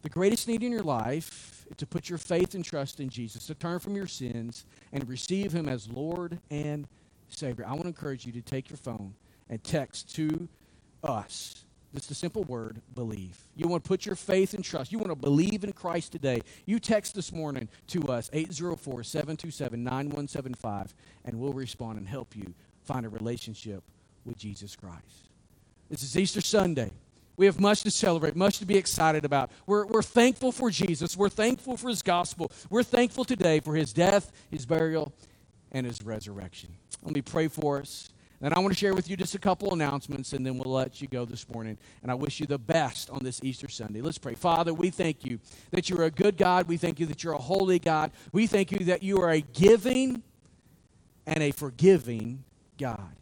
the 0.03 0.11
greatest 0.11 0.47
need 0.47 0.63
in 0.63 0.73
your 0.73 0.83
life 0.83 1.67
is 1.71 1.77
to 1.79 1.87
put 1.87 2.09
your 2.09 2.19
faith 2.19 2.55
and 2.55 2.65
trust 2.65 3.01
in 3.01 3.09
Jesus, 3.09 3.47
to 3.47 3.55
turn 3.55 3.79
from 3.79 3.97
your 3.97 4.07
sins 4.07 4.65
and 4.93 5.09
receive 5.09 5.53
Him 5.53 5.69
as 5.69 5.89
Lord 5.89 6.39
and 6.51 6.87
Savior. 7.29 7.67
I 7.67 7.71
want 7.71 7.83
to 7.83 7.89
encourage 7.89 8.25
you 8.25 8.33
to 8.33 8.43
take 8.43 8.71
your 8.71 8.77
phone 8.77 9.15
and 9.49 9.63
text 9.65 10.15
to 10.17 10.49
us. 11.03 11.65
Just 11.95 12.09
the 12.09 12.15
simple 12.15 12.45
word, 12.45 12.83
believe. 12.95 13.39
You 13.57 13.69
want 13.69 13.83
to 13.83 13.89
put 13.89 14.05
your 14.05 14.17
faith 14.17 14.53
and 14.53 14.63
trust. 14.63 14.93
You 14.93 14.99
want 14.99 15.11
to 15.11 15.17
believe 15.17 15.65
in 15.65 15.73
Christ 15.73 16.13
today. 16.13 16.43
You 16.67 16.79
text 16.79 17.15
this 17.15 17.33
morning 17.33 17.69
to 17.89 18.09
us, 18.09 18.29
804 18.33 19.03
727 19.03 19.83
9175, 19.83 20.95
and 21.25 21.39
we'll 21.39 21.55
respond 21.55 21.99
and 21.99 22.07
help 22.07 22.37
you 22.37 22.55
find 22.85 23.07
a 23.07 23.09
relationship 23.09 23.83
with 24.27 24.37
Jesus 24.37 24.77
Christ. 24.77 25.31
This 25.89 26.03
is 26.03 26.17
Easter 26.17 26.41
Sunday. 26.41 26.91
We 27.37 27.47
have 27.47 27.61
much 27.61 27.83
to 27.83 27.91
celebrate, 27.91 28.35
much 28.35 28.59
to 28.59 28.67
be 28.67 28.77
excited 28.77 29.25
about. 29.25 29.51
We're, 29.67 29.87
we're 29.87 30.03
thankful 30.03 30.51
for 30.51 30.71
Jesus. 30.71 31.17
We're 31.17 31.29
thankful 31.29 31.77
for 31.77 31.89
his 31.89 32.03
gospel. 32.03 32.51
We're 32.71 32.83
thankful 32.83 33.25
today 33.25 33.61
for 33.61 33.75
his 33.75 33.93
death, 33.93 34.33
his 34.51 34.67
burial, 34.67 35.13
and 35.71 35.87
his 35.87 36.03
resurrection. 36.03 36.71
Let 37.03 37.15
me 37.15 37.23
pray 37.23 37.49
for 37.49 37.79
us. 37.79 38.09
And 38.41 38.53
I 38.53 38.59
want 38.59 38.73
to 38.73 38.79
share 38.79 38.95
with 38.95 39.09
you 39.09 39.17
just 39.17 39.35
a 39.35 39.39
couple 39.39 39.73
announcements, 39.73 40.33
and 40.33 40.45
then 40.45 40.59
we'll 40.59 40.75
let 40.75 41.01
you 41.01 41.09
go 41.09 41.25
this 41.25 41.49
morning. 41.49 41.79
And 42.03 42.11
I 42.11 42.15
wish 42.15 42.41
you 42.41 42.47
the 42.47 42.59
best 42.59 43.09
on 43.11 43.23
this 43.23 43.41
Easter 43.45 43.69
Sunday. 43.69 44.01
Let's 44.01 44.19
pray. 44.19 44.35
Father, 44.35 44.75
we 44.75 44.91
thank 44.91 45.25
you 45.25 45.39
that 45.71 45.89
you're 45.89 46.03
a 46.03 46.11
good 46.11 46.37
God. 46.37 46.69
We 46.69 46.77
thank 46.77 46.99
you 46.99 47.07
that 47.07 47.23
you're 47.23 47.35
a 47.35 47.39
holy 47.39 47.79
God. 47.79 48.11
We 48.33 48.47
thank 48.47 48.73
you 48.73 48.81
that 48.87 49.03
you 49.03 49.21
are 49.21 49.31
a 49.31 49.41
giving 49.41 50.23
and 51.27 51.43
a 51.43 51.51
forgiving 51.51 52.45
God. 52.77 53.13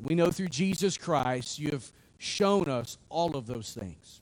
We 0.00 0.14
know 0.14 0.30
through 0.30 0.48
Jesus 0.48 0.96
Christ 0.96 1.58
you 1.58 1.70
have 1.70 1.90
shown 2.18 2.68
us 2.68 2.98
all 3.08 3.36
of 3.36 3.46
those 3.46 3.72
things. 3.72 4.20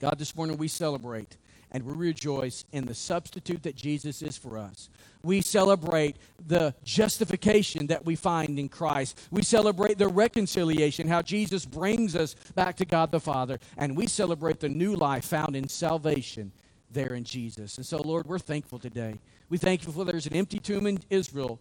God, 0.00 0.18
this 0.18 0.36
morning 0.36 0.56
we 0.56 0.68
celebrate 0.68 1.36
and 1.74 1.82
we 1.82 1.92
rejoice 1.92 2.64
in 2.72 2.84
the 2.86 2.94
substitute 2.94 3.64
that 3.64 3.74
Jesus 3.74 4.22
is 4.22 4.38
for 4.38 4.58
us. 4.58 4.88
We 5.24 5.40
celebrate 5.40 6.16
the 6.46 6.72
justification 6.84 7.88
that 7.88 8.04
we 8.04 8.14
find 8.14 8.58
in 8.60 8.68
Christ. 8.68 9.20
We 9.32 9.42
celebrate 9.42 9.98
the 9.98 10.06
reconciliation, 10.06 11.08
how 11.08 11.22
Jesus 11.22 11.64
brings 11.64 12.14
us 12.14 12.34
back 12.54 12.76
to 12.76 12.84
God 12.84 13.10
the 13.10 13.18
Father. 13.18 13.58
And 13.76 13.96
we 13.96 14.06
celebrate 14.06 14.60
the 14.60 14.68
new 14.68 14.94
life 14.94 15.24
found 15.24 15.56
in 15.56 15.68
salvation 15.68 16.52
there 16.92 17.14
in 17.14 17.24
Jesus. 17.24 17.76
And 17.76 17.84
so, 17.84 17.98
Lord, 17.98 18.26
we're 18.26 18.38
thankful 18.38 18.78
today. 18.78 19.18
We 19.48 19.58
thank 19.58 19.84
you 19.84 19.92
for 19.92 20.04
there's 20.04 20.26
an 20.26 20.36
empty 20.36 20.60
tomb 20.60 20.86
in 20.86 21.00
Israel 21.10 21.58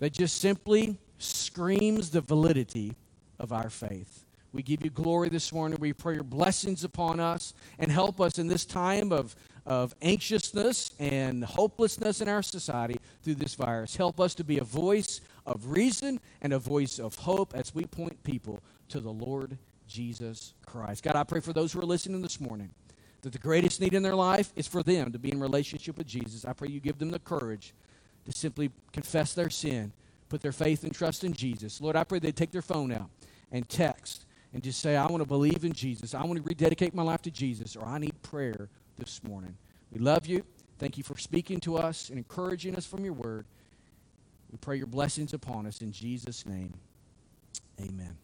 that 0.00 0.12
just 0.12 0.38
simply 0.38 0.98
screams 1.18 2.10
the 2.10 2.20
validity 2.20 2.94
of 3.38 3.52
our 3.52 3.70
faith. 3.70 4.24
We 4.52 4.62
give 4.62 4.84
you 4.84 4.90
glory 4.90 5.28
this 5.30 5.52
morning. 5.52 5.78
We 5.80 5.92
pray 5.92 6.14
your 6.14 6.22
blessings 6.22 6.84
upon 6.84 7.18
us 7.18 7.54
and 7.78 7.90
help 7.90 8.20
us 8.20 8.38
in 8.38 8.46
this 8.46 8.64
time 8.64 9.10
of, 9.10 9.34
of 9.66 9.96
anxiousness 10.00 10.92
and 11.00 11.44
hopelessness 11.44 12.20
in 12.20 12.28
our 12.28 12.42
society 12.42 12.96
through 13.22 13.34
this 13.34 13.56
virus. 13.56 13.96
Help 13.96 14.20
us 14.20 14.32
to 14.36 14.44
be 14.44 14.58
a 14.58 14.64
voice 14.64 15.20
of 15.44 15.66
reason 15.66 16.20
and 16.40 16.52
a 16.52 16.58
voice 16.60 17.00
of 17.00 17.16
hope 17.16 17.52
as 17.52 17.74
we 17.74 17.84
point 17.84 18.22
people 18.22 18.62
to 18.90 19.00
the 19.00 19.10
Lord 19.10 19.58
Jesus 19.88 20.54
Christ. 20.66 21.02
God, 21.02 21.16
I 21.16 21.24
pray 21.24 21.40
for 21.40 21.52
those 21.52 21.72
who 21.72 21.80
are 21.80 21.86
listening 21.86 22.22
this 22.22 22.40
morning 22.40 22.70
that 23.22 23.32
the 23.32 23.38
greatest 23.38 23.80
need 23.80 23.94
in 23.94 24.04
their 24.04 24.14
life 24.14 24.52
is 24.54 24.68
for 24.68 24.84
them 24.84 25.10
to 25.10 25.18
be 25.18 25.32
in 25.32 25.40
relationship 25.40 25.98
with 25.98 26.06
Jesus. 26.06 26.44
I 26.44 26.52
pray 26.52 26.68
you 26.68 26.78
give 26.78 26.98
them 26.98 27.10
the 27.10 27.18
courage 27.18 27.74
to 28.26 28.32
simply 28.32 28.70
confess 28.92 29.34
their 29.34 29.50
sin 29.50 29.92
put 30.34 30.42
their 30.42 30.50
faith 30.50 30.82
and 30.82 30.92
trust 30.92 31.22
in 31.22 31.32
Jesus. 31.32 31.80
Lord, 31.80 31.94
I 31.94 32.02
pray 32.02 32.18
they 32.18 32.32
take 32.32 32.50
their 32.50 32.60
phone 32.60 32.90
out 32.90 33.08
and 33.52 33.68
text 33.68 34.24
and 34.52 34.64
just 34.64 34.80
say, 34.80 34.96
I 34.96 35.06
want 35.06 35.22
to 35.22 35.28
believe 35.28 35.64
in 35.64 35.72
Jesus. 35.72 36.12
I 36.12 36.24
want 36.24 36.38
to 36.38 36.42
rededicate 36.42 36.92
my 36.92 37.04
life 37.04 37.22
to 37.22 37.30
Jesus, 37.30 37.76
or 37.76 37.86
I 37.86 37.98
need 37.98 38.20
prayer 38.20 38.68
this 38.98 39.22
morning. 39.22 39.56
We 39.92 40.00
love 40.00 40.26
you. 40.26 40.44
Thank 40.80 40.98
you 40.98 41.04
for 41.04 41.16
speaking 41.18 41.60
to 41.60 41.76
us 41.76 42.08
and 42.08 42.18
encouraging 42.18 42.74
us 42.74 42.84
from 42.84 43.04
your 43.04 43.12
word. 43.12 43.46
We 44.50 44.58
pray 44.58 44.76
your 44.76 44.88
blessings 44.88 45.34
upon 45.34 45.66
us 45.66 45.80
in 45.80 45.92
Jesus' 45.92 46.44
name. 46.44 46.74
Amen. 47.80 48.16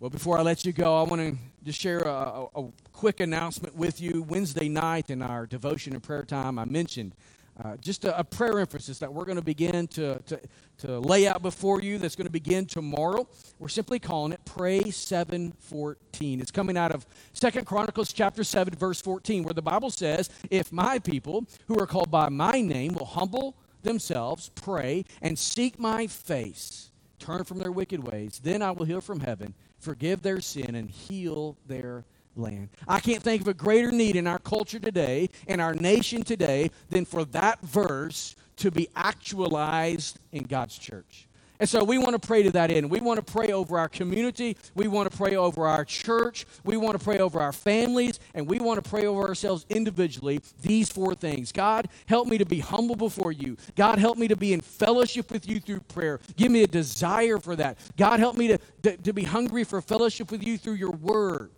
Well, 0.00 0.10
before 0.10 0.36
I 0.36 0.42
let 0.42 0.66
you 0.66 0.72
go, 0.72 1.00
I 1.00 1.04
want 1.04 1.22
to 1.22 1.34
just 1.64 1.80
share 1.80 2.00
a, 2.00 2.46
a, 2.54 2.64
a 2.64 2.68
quick 2.92 3.20
announcement 3.20 3.74
with 3.74 4.02
you. 4.02 4.20
Wednesday 4.20 4.68
night 4.68 5.08
in 5.08 5.22
our 5.22 5.46
devotion 5.46 5.94
and 5.94 6.02
prayer 6.02 6.24
time, 6.24 6.58
I 6.58 6.66
mentioned 6.66 7.14
uh, 7.62 7.76
just 7.76 8.04
a, 8.04 8.18
a, 8.18 8.24
prayer 8.24 8.58
emphasis 8.58 8.98
that 8.98 9.12
we're 9.12 9.24
going 9.24 9.36
to 9.36 9.44
begin 9.44 9.86
to, 9.88 10.18
to, 10.20 10.40
to 10.78 10.98
lay 10.98 11.26
out 11.26 11.42
before 11.42 11.82
you 11.82 11.98
that's 11.98 12.16
going 12.16 12.26
to 12.26 12.32
begin 12.32 12.64
tomorrow. 12.64 13.28
We're 13.58 13.68
simply 13.68 13.98
calling 13.98 14.32
it 14.32 14.40
Pray 14.44 14.90
714. 14.90 16.40
It's 16.40 16.50
coming 16.50 16.76
out 16.76 16.92
of 16.92 17.06
Second 17.32 17.66
Chronicles 17.66 18.12
chapter 18.12 18.44
7, 18.44 18.74
verse 18.74 19.00
14, 19.02 19.42
where 19.42 19.52
the 19.52 19.62
Bible 19.62 19.90
says, 19.90 20.30
If 20.50 20.72
my 20.72 20.98
people 20.98 21.46
who 21.66 21.78
are 21.78 21.86
called 21.86 22.10
by 22.10 22.28
my 22.28 22.60
name 22.60 22.94
will 22.94 23.06
humble 23.06 23.56
themselves, 23.82 24.50
pray, 24.54 25.04
and 25.20 25.38
seek 25.38 25.78
my 25.78 26.06
face, 26.06 26.90
turn 27.18 27.44
from 27.44 27.58
their 27.58 27.72
wicked 27.72 28.06
ways, 28.06 28.40
then 28.42 28.62
I 28.62 28.70
will 28.70 28.86
hear 28.86 29.00
from 29.00 29.20
heaven, 29.20 29.54
forgive 29.78 30.22
their 30.22 30.40
sin, 30.40 30.74
and 30.74 30.88
heal 30.88 31.58
their 31.66 32.04
land. 32.40 32.68
I 32.88 33.00
can't 33.00 33.22
think 33.22 33.42
of 33.42 33.48
a 33.48 33.54
greater 33.54 33.92
need 33.92 34.16
in 34.16 34.26
our 34.26 34.38
culture 34.38 34.78
today, 34.78 35.28
in 35.46 35.60
our 35.60 35.74
nation 35.74 36.22
today, 36.22 36.70
than 36.88 37.04
for 37.04 37.24
that 37.26 37.60
verse 37.62 38.36
to 38.56 38.70
be 38.70 38.88
actualized 38.94 40.18
in 40.32 40.44
God's 40.44 40.78
church. 40.78 41.26
And 41.60 41.68
so 41.68 41.84
we 41.84 41.98
want 41.98 42.20
to 42.20 42.26
pray 42.26 42.42
to 42.42 42.50
that 42.52 42.70
end. 42.70 42.90
We 42.90 43.00
want 43.00 43.24
to 43.24 43.32
pray 43.32 43.52
over 43.52 43.78
our 43.78 43.88
community. 43.88 44.56
We 44.74 44.88
want 44.88 45.10
to 45.10 45.16
pray 45.16 45.36
over 45.36 45.66
our 45.66 45.84
church. 45.84 46.46
We 46.64 46.78
want 46.78 46.98
to 46.98 47.04
pray 47.04 47.18
over 47.18 47.38
our 47.38 47.52
families. 47.52 48.18
And 48.34 48.48
we 48.48 48.58
want 48.58 48.82
to 48.82 48.88
pray 48.88 49.04
over 49.04 49.28
ourselves 49.28 49.66
individually 49.68 50.40
these 50.62 50.88
four 50.90 51.14
things. 51.14 51.52
God, 51.52 51.88
help 52.06 52.28
me 52.28 52.38
to 52.38 52.46
be 52.46 52.60
humble 52.60 52.96
before 52.96 53.30
you. 53.30 53.58
God, 53.76 53.98
help 53.98 54.16
me 54.16 54.26
to 54.28 54.36
be 54.36 54.54
in 54.54 54.62
fellowship 54.62 55.30
with 55.30 55.46
you 55.46 55.60
through 55.60 55.80
prayer. 55.80 56.18
Give 56.34 56.50
me 56.50 56.62
a 56.62 56.66
desire 56.66 57.36
for 57.36 57.54
that. 57.56 57.76
God, 57.98 58.20
help 58.20 58.36
me 58.36 58.48
to, 58.48 58.58
to, 58.82 58.96
to 58.96 59.12
be 59.12 59.24
hungry 59.24 59.64
for 59.64 59.82
fellowship 59.82 60.30
with 60.30 60.42
you 60.42 60.56
through 60.56 60.74
your 60.74 60.92
word. 60.92 61.50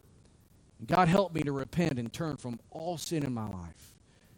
God 0.86 1.08
help 1.08 1.34
me 1.34 1.42
to 1.42 1.52
repent 1.52 1.98
and 1.98 2.12
turn 2.12 2.36
from 2.36 2.58
all 2.70 2.98
sin 2.98 3.24
in 3.24 3.32
my 3.32 3.48
life. 3.48 3.94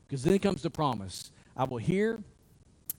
Because 0.06 0.22
then 0.22 0.38
comes 0.38 0.62
the 0.62 0.70
promise 0.70 1.30
I 1.56 1.64
will 1.64 1.78
hear, 1.78 2.20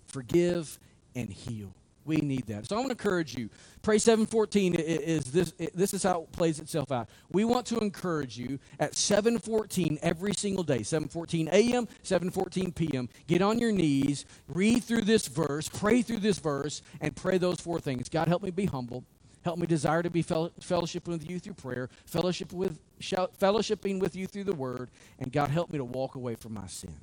forgive, 0.08 0.80
and 1.16 1.30
heal. 1.30 1.74
We 2.06 2.18
need 2.18 2.46
that. 2.48 2.68
So 2.68 2.76
I 2.76 2.80
want 2.80 2.90
to 2.90 2.94
encourage 2.94 3.36
you. 3.36 3.50
Pray 3.82 3.98
714 3.98 4.76
is 4.76 5.26
this 5.26 5.54
this 5.74 5.94
is 5.94 6.04
how 6.04 6.22
it 6.22 6.32
plays 6.32 6.60
itself 6.60 6.92
out. 6.92 7.10
We 7.32 7.46
want 7.46 7.66
to 7.68 7.80
encourage 7.80 8.38
you 8.38 8.60
at 8.80 8.96
714 8.96 9.98
every 10.04 10.34
single 10.36 10.64
day. 10.64 10.84
714 10.84 11.50
a.m., 11.52 11.88
714 12.04 12.72
p.m. 12.74 13.10
Get 13.26 13.42
on 13.42 13.58
your 13.58 13.72
knees, 13.72 14.26
read 14.48 14.84
through 14.84 15.02
this 15.02 15.28
verse, 15.28 15.68
pray 15.68 16.04
through 16.04 16.20
this 16.20 16.38
verse, 16.38 16.84
and 17.02 17.16
pray 17.16 17.40
those 17.40 17.60
four 17.60 17.80
things. 17.80 18.08
God 18.08 18.28
help 18.28 18.44
me 18.44 18.52
be 18.52 18.66
humble. 18.66 19.04
Help 19.46 19.60
me 19.60 19.68
desire 19.68 20.02
to 20.02 20.10
be 20.10 20.24
fellowship 20.24 21.08
with 21.08 21.30
you 21.30 21.38
through 21.38 21.54
prayer, 21.54 21.88
fellowship 22.08 22.52
with 22.52 22.80
fellowshipping 23.00 24.00
with 24.00 24.16
you 24.16 24.26
through 24.26 24.46
the 24.46 24.56
word, 24.56 24.90
and 25.20 25.32
God 25.32 25.52
help 25.52 25.72
me 25.72 25.78
to 25.78 25.84
walk 25.86 26.16
away 26.16 26.34
from 26.34 26.56
my 26.56 26.66
sin. 26.66 26.96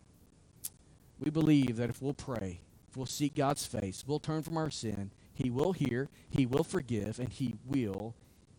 We 1.20 1.30
believe 1.30 1.76
that 1.76 1.88
if 1.88 2.02
we'll 2.02 2.14
pray, 2.14 2.58
if 2.90 2.96
we'll 2.96 3.06
seek 3.06 3.36
God's 3.36 3.64
face, 3.64 4.02
we'll 4.04 4.18
turn 4.18 4.42
from 4.42 4.56
our 4.56 4.72
sin, 4.72 5.12
He 5.32 5.50
will 5.50 5.72
hear, 5.72 6.08
He 6.30 6.44
will 6.44 6.64
forgive, 6.64 7.20
and 7.20 7.28
He 7.28 7.54
will 7.64 8.12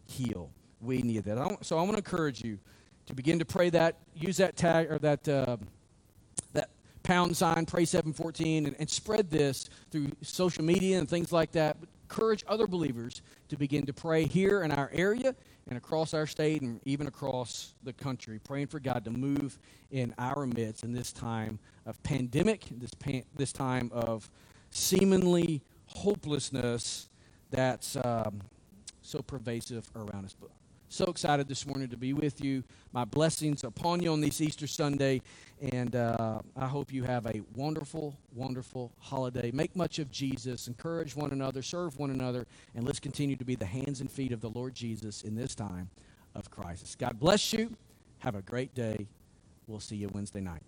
heal. 0.06 0.52
We 0.80 1.02
need 1.02 1.26
that. 1.26 1.58
So 1.65 1.78
I 1.78 1.82
want 1.82 1.91
to 1.91 1.98
encourage 1.98 2.41
you 2.41 2.60
to 3.08 3.13
begin 3.13 3.38
to 3.39 3.46
pray 3.46 3.69
that, 3.72 3.98
use 4.15 4.38
that 4.38 4.56
tag 4.56 4.89
or 4.89 5.00
that 5.00 5.28
uh, 5.28 5.58
that 6.54 6.69
pound 7.04 7.36
sign, 7.36 7.65
pray 7.65 7.84
714, 7.84 8.65
and, 8.65 8.78
and 8.80 8.89
spread 8.89 9.30
this 9.30 9.69
through 9.91 10.08
social 10.22 10.63
media 10.63 11.00
and 11.00 11.10
things 11.10 11.34
like 11.34 11.52
that 11.52 11.76
encourage 12.13 12.43
other 12.48 12.67
believers 12.67 13.22
to 13.54 13.60
begin 13.60 13.86
to 13.86 13.94
pray 13.94 14.26
here 14.26 14.63
in 14.63 14.72
our 14.72 14.89
area 14.94 15.36
and 15.68 15.78
across 15.78 16.13
our 16.13 16.26
state 16.26 16.62
and 16.62 16.80
even 16.86 17.08
across 17.08 17.74
the 17.84 17.94
country, 17.94 18.39
praying 18.39 18.68
for 18.68 18.80
God 18.80 19.06
to 19.06 19.12
move 19.12 19.60
in 19.92 20.13
our 20.18 20.48
midst 20.48 20.84
in 20.84 20.92
this 20.92 21.13
time 21.13 21.60
of 21.86 22.02
pandemic, 22.04 22.66
this, 22.72 22.94
pan- 22.96 23.24
this 23.36 23.54
time 23.54 23.92
of 23.94 24.30
seemingly 24.72 25.62
hopelessness 25.86 27.10
that's 27.52 27.96
um, 28.04 28.42
so 29.04 29.22
pervasive 29.22 29.89
around 29.96 30.26
us. 30.26 30.36
So 30.94 31.06
excited 31.06 31.48
this 31.48 31.66
morning 31.66 31.90
to 31.90 31.98
be 31.98 32.14
with 32.14 32.44
you. 32.44 32.64
My 32.92 33.04
blessings 33.04 33.64
upon 33.64 34.04
you 34.04 34.12
on 34.12 34.22
this 34.22 34.40
Easter 34.40 34.68
Sunday. 34.68 35.24
And 35.72 35.96
uh, 35.96 36.42
I 36.56 36.68
hope 36.68 36.94
you 36.94 37.02
have 37.02 37.26
a 37.26 37.42
wonderful, 37.56 38.16
wonderful 38.36 38.92
holiday. 39.00 39.50
Make 39.50 39.76
much 39.76 39.98
of 39.98 40.12
Jesus. 40.12 40.68
Encourage 40.68 41.16
one 41.16 41.32
another. 41.32 41.64
Serve 41.64 41.98
one 41.98 42.12
another. 42.12 42.46
And 42.76 42.86
let's 42.86 43.00
continue 43.00 43.36
to 43.38 43.44
be 43.44 43.56
the 43.56 43.66
hands 43.66 44.02
and 44.02 44.12
feet 44.12 44.32
of 44.32 44.42
the 44.42 44.52
Lord 44.52 44.76
Jesus 44.76 45.24
in 45.24 45.34
this 45.34 45.56
time 45.56 45.90
of 46.36 46.52
crisis. 46.52 46.94
God 46.94 47.20
bless 47.20 47.54
you. 47.54 47.76
Have 48.20 48.36
a 48.36 48.44
great 48.44 48.76
day. 48.76 49.08
We'll 49.66 49.80
see 49.80 49.96
you 49.96 50.12
Wednesday 50.14 50.42
night. 50.42 50.62